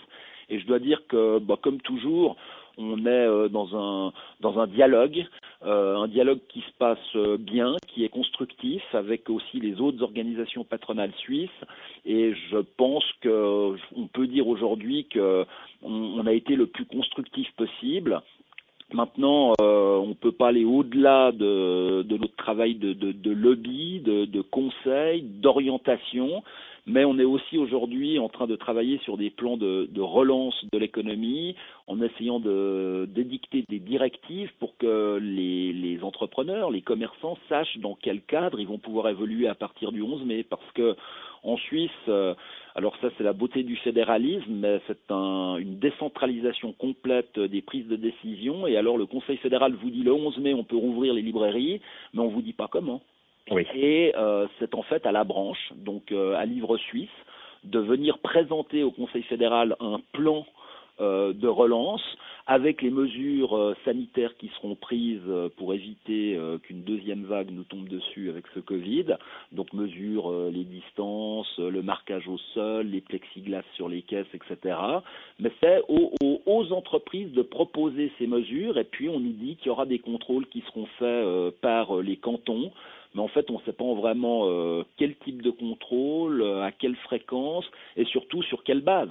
Et 0.50 0.60
je 0.60 0.66
dois 0.66 0.80
dire 0.80 1.02
que, 1.08 1.40
bah, 1.40 1.58
comme 1.62 1.80
toujours, 1.80 2.36
on 2.78 3.06
est 3.06 3.10
euh, 3.10 3.48
dans 3.50 4.60
un 4.60 4.68
dialogue, 4.68 5.26
euh, 5.64 5.98
un 5.98 6.08
dialogue 6.08 6.40
qui 6.50 6.62
se 6.62 6.72
passe 6.78 7.16
bien, 7.40 7.76
qui 7.88 8.04
est 8.04 8.10
constructif, 8.10 8.84
avec 8.94 9.30
aussi 9.30 9.60
les 9.60 9.82
autres 9.82 10.04
organisations 10.04 10.64
patronales 10.64 11.14
suisses. 11.18 11.50
Et 12.06 12.34
je 12.52 12.58
pense 12.78 13.06
que 13.22 13.76
on 13.96 14.08
peut 14.08 14.28
dire 14.28 14.48
aujourd'hui 14.48 15.06
que 15.06 15.46
on, 15.84 16.26
a 16.26 16.34
été 16.34 16.56
le 16.56 16.68
plus 16.68 16.86
constructif 16.86 17.52
possible. 17.56 18.22
Maintenant, 18.94 19.54
euh, 19.62 19.98
on 19.98 20.10
ne 20.10 20.14
peut 20.14 20.32
pas 20.32 20.50
aller 20.50 20.64
au-delà 20.64 21.32
de, 21.32 22.06
notre 22.08 22.36
travail 22.36 22.76
de, 22.76 23.32
lobby, 23.32 24.00
de, 24.00 24.42
conseil, 24.42 25.24
d'orientation, 25.24 26.44
mais 26.86 27.04
on 27.04 27.18
est 27.18 27.26
aussi 27.26 27.58
aujourd'hui 27.58 28.20
en 28.20 28.30
train 28.30 28.46
de 28.46 28.56
travailler 28.56 29.00
sur 29.00 29.18
des 29.18 29.30
plans 29.30 29.58
de, 29.58 30.02
relance 30.02 30.56
de 30.72 30.78
l'économie, 30.78 31.56
en 31.88 32.02
essayant 32.02 32.40
d'édicter 32.40 33.64
des 33.70 33.80
directives 33.80 34.52
pour 34.60 34.78
que 34.78 35.18
les, 35.22 36.00
entrepreneurs, 36.04 36.70
les 36.70 36.82
commerçants 36.82 37.38
sachent 37.50 37.78
dans 37.78 37.96
quel 37.96 38.22
cadre 38.22 38.60
ils 38.60 38.68
vont 38.68 38.78
pouvoir 38.78 39.10
évoluer 39.10 39.48
à 39.48 39.56
partir 39.56 39.92
du 39.92 40.02
11 40.02 40.26
mai, 40.26 40.44
parce 40.44 40.72
que 40.74 40.96
en 41.44 41.58
Suisse, 41.58 41.92
euh, 42.08 42.34
alors 42.74 42.96
ça 43.02 43.10
c'est 43.18 43.24
la 43.24 43.34
beauté 43.34 43.62
du 43.62 43.76
fédéralisme, 43.78 44.52
mais 44.52 44.82
c'est 44.88 45.12
une 45.12 45.78
décentralisation 45.78 46.74
complète 46.74 47.40
des 47.40 47.62
prises 47.62 47.88
de 47.88 47.96
décision. 47.96 48.66
Et 48.66 48.78
alors 48.78 48.98
le 48.98 49.06
Conseil 49.06 49.38
fédéral 49.38 49.74
vous 49.74 49.92
dit 49.92 50.02
le 50.02 50.12
11 50.12 50.40
mai 50.40 50.54
on 50.56 50.64
peut 50.64 50.76
rouvrir 50.76 51.14
les 51.14 51.22
librairies, 51.22 51.82
mais 52.14 52.22
on 52.22 52.30
vous 52.30 52.42
dit 52.42 52.54
pas 52.54 52.68
comment. 52.68 53.02
Et 53.48 54.12
euh, 54.18 54.48
c'est 54.60 54.74
en 54.74 54.82
fait 54.82 55.06
à 55.06 55.12
la 55.12 55.24
branche, 55.24 55.72
donc 55.76 56.12
euh, 56.12 56.36
à 56.36 56.46
Livre 56.46 56.78
Suisse, 56.78 57.10
de 57.64 57.80
venir 57.80 58.18
présenter 58.20 58.84
au 58.84 58.92
Conseil 58.92 59.24
fédéral 59.24 59.76
un 59.80 60.00
plan 60.14 60.46
euh, 61.00 61.34
de 61.34 61.48
relance 61.48 62.04
avec 62.48 62.84
les 62.84 62.92
mesures 62.92 63.76
sanitaires 63.86 64.38
qui 64.38 64.52
seront 64.56 64.76
prises 64.76 65.28
pour 65.58 65.74
éviter 65.74 66.40
qu'une 66.62 66.84
deuxième 66.84 67.24
vague 67.24 67.50
nous 67.50 67.64
tombe 67.64 67.88
dessus 67.88 68.30
avec 68.30 68.46
ce 68.54 68.60
Covid. 68.60 69.18
Donc 69.52 69.74
mesures 69.74 70.32
les 70.52 70.64
distances, 70.64 71.58
le 71.58 71.82
marquage 71.82 72.28
au 72.28 72.38
sol, 72.54 72.86
les 72.86 73.02
plexiglas 73.02 73.64
sur 73.74 73.90
les 73.90 74.04
caisses, 74.04 74.28
etc. 74.32 74.78
Mais 75.40 75.52
c'est 75.60 75.82
aux, 75.88 76.14
aux, 76.46 76.72
entreprises 76.72 77.32
de 77.32 77.42
proposer 77.42 78.12
ces 78.20 78.28
mesures 78.28 78.78
et 78.78 78.84
puis 78.84 79.10
on 79.10 79.20
nous 79.20 79.34
dit 79.34 79.56
qu'il 79.56 79.70
y 79.70 79.72
aura 79.72 79.88
des 79.88 79.98
contrôles 79.98 80.46
qui 80.46 80.62
seront 80.68 80.86
faits 81.00 81.60
par 81.62 81.96
les 81.96 82.18
cantons 82.18 82.72
mais 83.16 83.22
en 83.22 83.28
fait 83.28 83.50
on 83.50 83.56
ne 83.56 83.64
sait 83.64 83.74
pas 83.74 83.94
vraiment 83.96 84.48
quel 84.98 85.16
type 85.18 85.42
de 85.42 85.50
contrôle, 85.50 86.44
à 86.62 86.72
quelle 86.72 86.96
fréquence 86.98 87.66
et 87.98 88.06
surtout 88.06 88.44
sur 88.44 88.64
quelle 88.64 88.82
base. 88.82 89.10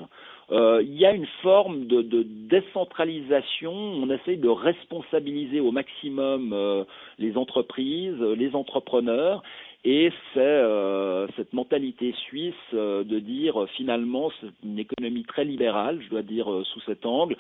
Euh, 0.51 0.83
il 0.83 0.95
y 0.95 1.07
a 1.07 1.13
une 1.13 1.27
forme 1.43 1.87
de, 1.87 2.03
décentralisation. 2.49 3.73
On 3.73 4.11
essaye 4.11 4.37
de 4.37 4.49
responsabiliser 4.49 5.61
au 5.61 5.71
maximum 5.71 6.53
euh, 6.53 6.85
les 7.19 7.37
entreprises, 7.37 8.21
les 8.21 8.55
entrepreneurs. 8.55 9.43
Et 9.87 10.11
c'est 10.33 10.41
euh, 10.41 11.27
cette 11.37 11.53
mentalité 11.53 12.15
suisse 12.27 12.55
de 12.73 13.19
dire 13.19 13.67
finalement 13.77 14.31
c'est 14.41 14.47
une 14.67 14.79
économie 14.79 15.25
très 15.25 15.45
libérale, 15.45 16.01
je 16.03 16.09
dois 16.09 16.23
dire 16.23 16.47
sous 16.65 16.81
cet 16.81 17.05
angle. 17.05 17.37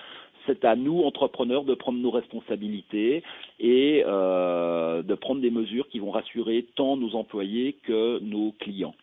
C'est 0.46 0.64
à 0.64 0.76
nous, 0.76 1.02
entrepreneurs, 1.02 1.64
de 1.64 1.74
prendre 1.74 1.98
nos 1.98 2.10
responsabilités 2.10 3.22
et 3.60 4.02
de 4.04 5.14
prendre 5.14 5.40
des 5.40 5.50
mesures 5.50 5.88
qui 5.88 5.98
vont 5.98 6.10
rassurer 6.10 6.66
tant 6.76 6.96
nos 6.96 7.14
employés 7.14 7.76
que 7.86 8.18
nos 8.20 8.52
clients. 8.60 8.94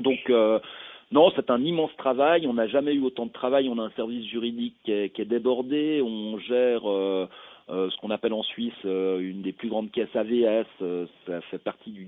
Donc 0.00 0.30
non, 1.14 1.30
c'est 1.36 1.50
un 1.50 1.62
immense 1.62 1.94
travail. 1.96 2.46
On 2.48 2.54
n'a 2.54 2.66
jamais 2.66 2.92
eu 2.92 3.02
autant 3.02 3.26
de 3.26 3.32
travail. 3.32 3.68
On 3.68 3.78
a 3.78 3.82
un 3.82 3.90
service 3.90 4.26
juridique 4.26 4.74
qui 4.84 4.90
est, 4.90 5.24
débordé. 5.24 6.02
On 6.02 6.38
gère 6.38 6.90
euh, 6.90 6.90
euh, 6.90 7.26
ce 7.68 7.96
qu'on 7.98 8.10
appelle 8.10 8.32
en 8.32 8.42
Suisse 8.42 8.72
euh, 8.84 9.18
une 9.20 9.42
des 9.42 9.52
plus 9.52 9.68
grandes 9.68 9.90
caisses 9.90 10.14
AVS. 10.14 10.66
ça 11.26 11.40
fait 11.50 11.58
partie 11.58 11.90
du 11.90 12.06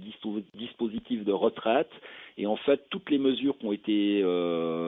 dispositif 0.55 1.25
de 1.25 1.33
retraite. 1.33 1.90
Et 2.38 2.47
en 2.47 2.57
fait, 2.57 2.83
toutes 2.90 3.09
les 3.11 3.19
mesures 3.19 3.57
qui 3.57 3.66
ont 3.66 3.73
été 3.73 4.23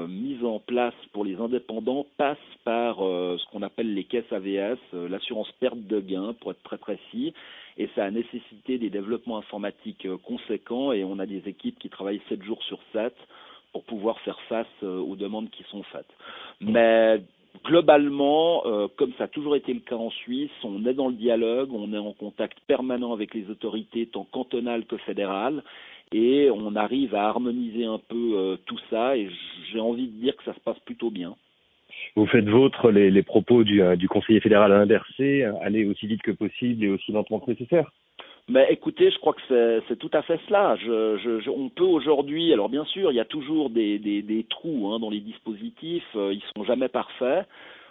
mises 0.09 0.45
en 0.45 0.59
place 0.59 0.93
pour 1.13 1.25
les 1.25 1.37
indépendants 1.37 2.05
passent 2.19 2.37
par 2.65 2.99
ce 2.99 3.51
qu'on 3.51 3.63
appelle 3.63 3.95
les 3.95 4.05
caisses 4.05 4.31
AVS, 4.31 4.79
l'assurance 4.93 5.51
perte 5.59 5.81
de 5.81 5.99
gains, 5.99 6.35
pour 6.41 6.51
être 6.51 6.63
très 6.63 6.77
précis 6.77 7.33
et 7.79 7.89
ça 7.95 8.05
a 8.05 8.11
nécessité 8.11 8.77
des 8.77 8.91
développements 8.91 9.39
informatiques 9.39 10.07
conséquents 10.25 10.93
et 10.93 11.05
on 11.05 11.19
a 11.21 11.27
des 11.27 11.43
équipes 11.49 11.79
qui 11.79 11.89
travaillent 11.89 12.21
7 12.29 12.43
jours 12.43 12.63
sur 12.65 12.81
7 12.93 13.15
pour 13.73 13.85
pouvoir 13.85 14.19
faire 14.21 14.41
face 14.49 14.67
euh, 14.83 14.99
aux 14.99 15.17
demandes 15.17 15.51
qui 15.51 15.65
sont 15.71 15.83
faites. 15.85 16.11
Mais 16.61 17.23
globalement, 17.65 18.63
euh, 18.67 18.89
comme 18.97 19.13
ça 19.19 19.25
a 19.25 19.29
toujours 19.29 19.57
été 19.57 19.73
le 19.73 19.81
cas 19.81 19.97
en 19.97 20.11
Suisse, 20.11 20.51
on 20.65 20.85
est 20.87 20.95
dans 20.95 21.09
le 21.09 21.15
dialogue, 21.15 21.73
on 21.73 21.93
est 21.93 21.99
en 21.99 22.13
contact 22.13 22.59
permanent 22.67 23.13
avec 23.13 23.35
les 23.35 23.49
autorités, 23.51 24.07
tant 24.07 24.25
cantonales 24.25 24.85
que 24.87 24.97
fédérales, 24.99 25.63
et 26.13 26.51
on 26.51 26.75
arrive 26.77 27.15
à 27.15 27.29
harmoniser 27.29 27.85
un 27.85 27.99
peu 27.99 28.33
euh, 28.35 28.57
tout 28.67 28.79
ça, 28.91 29.17
et 29.17 29.29
j'ai 29.73 29.81
envie 29.81 30.09
de 30.09 30.21
dire 30.21 30.37
que 30.37 30.45
ça 30.45 30.55
se 30.55 30.61
passe 30.61 30.79
plutôt 30.81 31.11
bien. 31.11 31.35
Vous 32.17 32.27
faites 32.27 32.49
vôtre 32.49 32.91
les, 32.91 33.23
propos 33.23 33.65
du, 33.65 33.83
du 33.97 34.09
conseiller 34.09 34.41
fédéral 34.41 34.73
à 34.73 34.81
aller 35.63 35.85
aussi 35.85 36.07
vite 36.07 36.23
que 36.23 36.31
possible 36.31 36.85
et 36.85 36.89
aussi 36.89 37.13
lentement 37.13 37.41
que 37.41 37.51
nécessaire 37.51 37.91
mais 38.49 38.67
écoutez, 38.71 39.11
je 39.11 39.19
crois 39.19 39.35
que 39.35 39.83
c'est 39.89 39.99
tout 39.99 40.11
à 40.13 40.23
fait 40.23 40.41
cela. 40.49 40.77
Je, 40.77 41.19
je, 41.19 41.51
on 41.51 41.69
peut 41.69 41.85
aujourd'hui, 41.85 42.53
alors 42.53 42.69
bien 42.69 42.85
sûr, 42.85 43.13
il 43.13 43.15
y 43.15 43.21
a 43.21 43.25
toujours 43.25 43.69
des 43.71 44.47
trous 44.49 44.91
hein, 44.93 44.99
dans 44.99 45.11
les 45.11 45.21
dispositifs, 45.21 46.09
euh, 46.17 46.33
ils 46.33 46.43
sont 46.57 46.65
jamais 46.65 46.89
parfaits, 46.89 47.47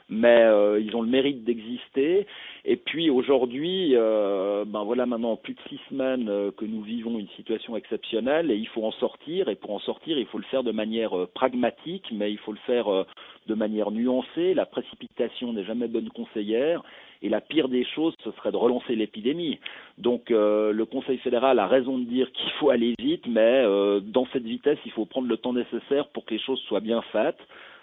mais 0.09 0.41
euh, 0.43 0.79
ils 0.79 0.95
ont 0.95 1.01
le 1.01 1.09
mérite 1.09 1.43
d'exister. 1.43 2.27
Et 2.65 2.75
puis 2.75 3.09
aujourd'hui, 3.09 3.91
euh, 3.95 4.65
ben 4.65 4.83
voilà 4.83 5.05
maintenant 5.05 5.35
plus 5.35 5.53
de 5.53 5.59
six 5.69 5.79
semaines 5.89 6.27
euh, 6.29 6.51
que 6.51 6.65
nous 6.65 6.81
vivons 6.81 7.19
une 7.19 7.29
situation 7.29 7.75
exceptionnelle 7.75 8.51
et 8.51 8.55
il 8.55 8.67
faut 8.67 8.83
en 8.83 8.91
sortir. 8.91 9.49
Et 9.49 9.55
pour 9.55 9.71
en 9.71 9.79
sortir, 9.79 10.17
il 10.17 10.25
faut 10.25 10.37
le 10.37 10.43
faire 10.45 10.63
de 10.63 10.71
manière 10.71 11.11
pragmatique, 11.33 12.05
mais 12.11 12.31
il 12.31 12.37
faut 12.37 12.51
le 12.51 12.59
faire 12.65 13.05
de 13.47 13.53
manière 13.53 13.91
nuancée. 13.91 14.53
La 14.53 14.65
précipitation 14.65 15.53
n'est 15.53 15.63
jamais 15.63 15.87
bonne 15.87 16.09
conseillère. 16.09 16.83
Et 17.21 17.29
la 17.29 17.41
pire 17.41 17.67
des 17.67 17.83
choses, 17.83 18.13
ce 18.23 18.31
serait 18.31 18.51
de 18.51 18.57
relancer 18.57 18.95
l'épidémie. 18.95 19.59
Donc 19.97 20.29
euh, 20.29 20.71
le 20.71 20.85
Conseil 20.85 21.17
fédéral 21.19 21.59
a 21.59 21.67
raison 21.67 21.97
de 21.97 22.03
dire 22.03 22.31
qu'il 22.31 22.51
faut 22.59 22.69
aller 22.69 22.93
vite, 22.99 23.25
mais 23.27 23.63
euh, 23.65 23.99
dans 23.99 24.27
cette 24.33 24.43
vitesse, 24.43 24.77
il 24.85 24.91
faut 24.91 25.05
prendre 25.05 25.27
le 25.27 25.37
temps 25.37 25.53
nécessaire 25.53 26.07
pour 26.09 26.25
que 26.25 26.33
les 26.33 26.39
choses 26.39 26.59
soient 26.67 26.79
bien 26.79 27.01
faites. 27.11 27.39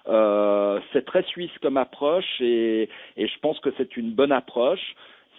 Euh, 0.06 0.80
c'est 0.92 1.04
très 1.04 1.22
suisse 1.22 1.50
comme 1.62 1.76
approche 1.76 2.40
et, 2.40 2.88
et 3.16 3.26
je 3.26 3.38
pense 3.40 3.58
que 3.60 3.70
c'est 3.76 3.96
une 3.96 4.12
bonne 4.12 4.32
approche. 4.32 4.94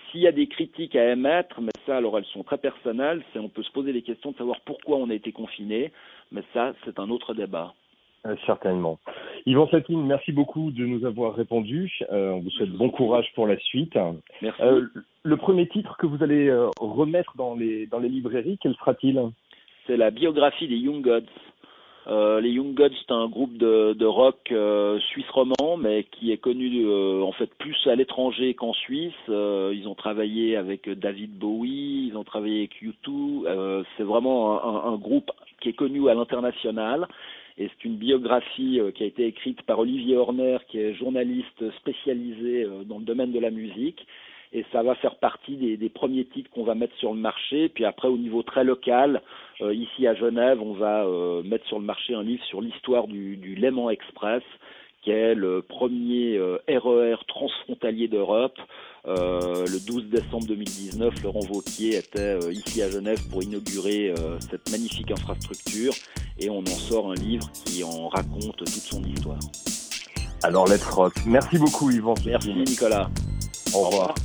S'il 0.09 0.21
y 0.21 0.27
a 0.27 0.31
des 0.31 0.47
critiques 0.47 0.95
à 0.95 1.11
émettre, 1.11 1.61
mais 1.61 1.71
ça, 1.85 1.97
alors 1.97 2.17
elles 2.17 2.25
sont 2.25 2.43
très 2.43 2.57
personnelles, 2.57 3.23
c'est 3.31 3.39
on 3.39 3.49
peut 3.49 3.63
se 3.63 3.71
poser 3.71 3.93
des 3.93 4.01
questions 4.01 4.31
de 4.31 4.37
savoir 4.37 4.59
pourquoi 4.65 4.97
on 4.97 5.09
a 5.09 5.13
été 5.13 5.31
confiné, 5.31 5.91
mais 6.31 6.41
ça, 6.53 6.73
c'est 6.83 6.99
un 6.99 7.09
autre 7.09 7.33
débat. 7.33 7.73
Euh, 8.25 8.35
certainement. 8.47 8.97
Yvan 9.45 9.67
Satine, 9.69 10.03
merci 10.03 10.31
beaucoup 10.31 10.71
de 10.71 10.83
nous 10.83 11.05
avoir 11.05 11.35
répondu. 11.35 11.91
Euh, 12.11 12.31
on 12.31 12.39
vous 12.39 12.49
souhaite 12.51 12.71
bon 12.71 12.89
courage 12.89 13.31
pour 13.35 13.45
la 13.45 13.57
suite. 13.59 13.97
Merci. 14.41 14.61
Euh, 14.63 14.87
le 15.21 15.37
premier 15.37 15.67
titre 15.67 15.95
que 15.97 16.07
vous 16.07 16.23
allez 16.23 16.51
remettre 16.79 17.33
dans 17.37 17.53
les, 17.53 17.85
dans 17.85 17.99
les 17.99 18.09
librairies, 18.09 18.57
quel 18.61 18.73
sera-t-il? 18.75 19.21
C'est 19.85 19.97
la 19.97 20.09
biographie 20.09 20.67
des 20.67 20.77
Young 20.77 21.03
Gods. 21.03 21.29
Euh, 22.07 22.39
les 22.39 22.51
Young 22.51 22.75
Gods, 22.75 22.93
c'est 22.99 23.11
un 23.11 23.27
groupe 23.27 23.57
de, 23.57 23.93
de 23.93 24.05
rock 24.05 24.51
euh, 24.51 24.99
suisse 24.99 25.29
roman, 25.31 25.77
mais 25.77 26.03
qui 26.03 26.31
est 26.31 26.37
connu 26.37 26.85
euh, 26.85 27.21
en 27.23 27.31
fait 27.31 27.49
plus 27.55 27.75
à 27.87 27.95
l'étranger 27.95 28.53
qu'en 28.53 28.73
Suisse. 28.73 29.13
Euh, 29.29 29.73
ils 29.75 29.87
ont 29.87 29.95
travaillé 29.95 30.55
avec 30.55 30.87
David 30.89 31.37
Bowie, 31.37 32.09
ils 32.09 32.17
ont 32.17 32.23
travaillé 32.23 32.59
avec 32.59 32.81
U2. 32.81 33.83
c'est 33.97 34.03
vraiment 34.03 34.63
un, 34.63 34.93
un, 34.93 34.97
groupe 34.97 35.31
qui 35.61 35.69
est 35.69 35.73
connu 35.73 36.07
à 36.09 36.13
l'international. 36.13 37.07
Et 37.57 37.69
c'est 37.69 37.85
une 37.85 37.95
biographie 37.95 38.81
qui 38.95 39.03
a 39.03 39.05
été 39.05 39.25
écrite 39.25 39.61
par 39.61 39.79
Olivier 39.79 40.17
Horner, 40.17 40.57
qui 40.67 40.77
est 40.77 40.93
journaliste 40.93 41.71
spécialisé 41.77 42.67
dans 42.85 42.99
le 42.99 43.05
domaine 43.05 43.31
de 43.31 43.39
la 43.39 43.49
musique 43.49 44.05
et 44.55 44.65
ça 44.71 44.81
va 44.83 44.95
faire 44.95 45.15
partie 45.15 45.57
des, 45.57 45.75
des 45.75 45.89
premiers 45.89 46.23
titres 46.23 46.49
qu'on 46.49 46.63
va 46.63 46.75
mettre 46.75 46.95
sur 46.95 47.13
le 47.13 47.19
marché. 47.19 47.67
Puis 47.67 47.83
après, 47.83 48.07
au 48.07 48.17
niveau 48.17 48.41
très 48.41 48.63
local, 48.63 49.21
euh, 49.59 49.73
ici 49.73 50.07
à 50.07 50.15
Genève, 50.15 50.61
on 50.61 50.73
va 50.73 51.03
euh, 51.03 51.43
mettre 51.43 51.67
sur 51.67 51.77
le 51.77 51.83
marché 51.83 52.15
un 52.15 52.23
livre 52.23 52.43
sur 52.45 52.61
l'histoire 52.61 53.07
du, 53.07 53.35
du 53.35 53.55
Léman 53.55 53.89
Express, 53.89 54.43
qui 55.03 55.11
est 55.11 55.35
le 55.35 55.61
premier 55.61 56.37
euh, 56.37 56.57
RER 56.69 57.17
transfrontalier 57.27 58.07
d'Europe. 58.07 58.57
Le 59.07 59.85
12 59.85 60.05
décembre 60.05 60.47
2019, 60.47 61.21
Laurent 61.21 61.41
Vauquier 61.41 61.97
était 61.97 62.39
ici 62.49 62.81
à 62.81 62.89
Genève 62.89 63.19
pour 63.29 63.43
inaugurer 63.43 64.11
cette 64.39 64.71
magnifique 64.71 65.11
infrastructure 65.11 65.93
et 66.39 66.49
on 66.49 66.61
en 66.61 66.65
sort 66.65 67.11
un 67.11 67.13
livre 67.13 67.47
qui 67.65 67.83
en 67.83 68.07
raconte 68.07 68.57
toute 68.57 68.67
son 68.67 69.03
histoire. 69.03 69.37
Alors 70.41 70.67
let's 70.67 70.85
rock. 70.85 71.13
Merci 71.27 71.59
beaucoup 71.59 71.91
Yvan. 71.91 72.15
Merci 72.25 72.55
Nicolas. 72.55 73.11
Au 73.75 73.81
revoir. 73.81 74.15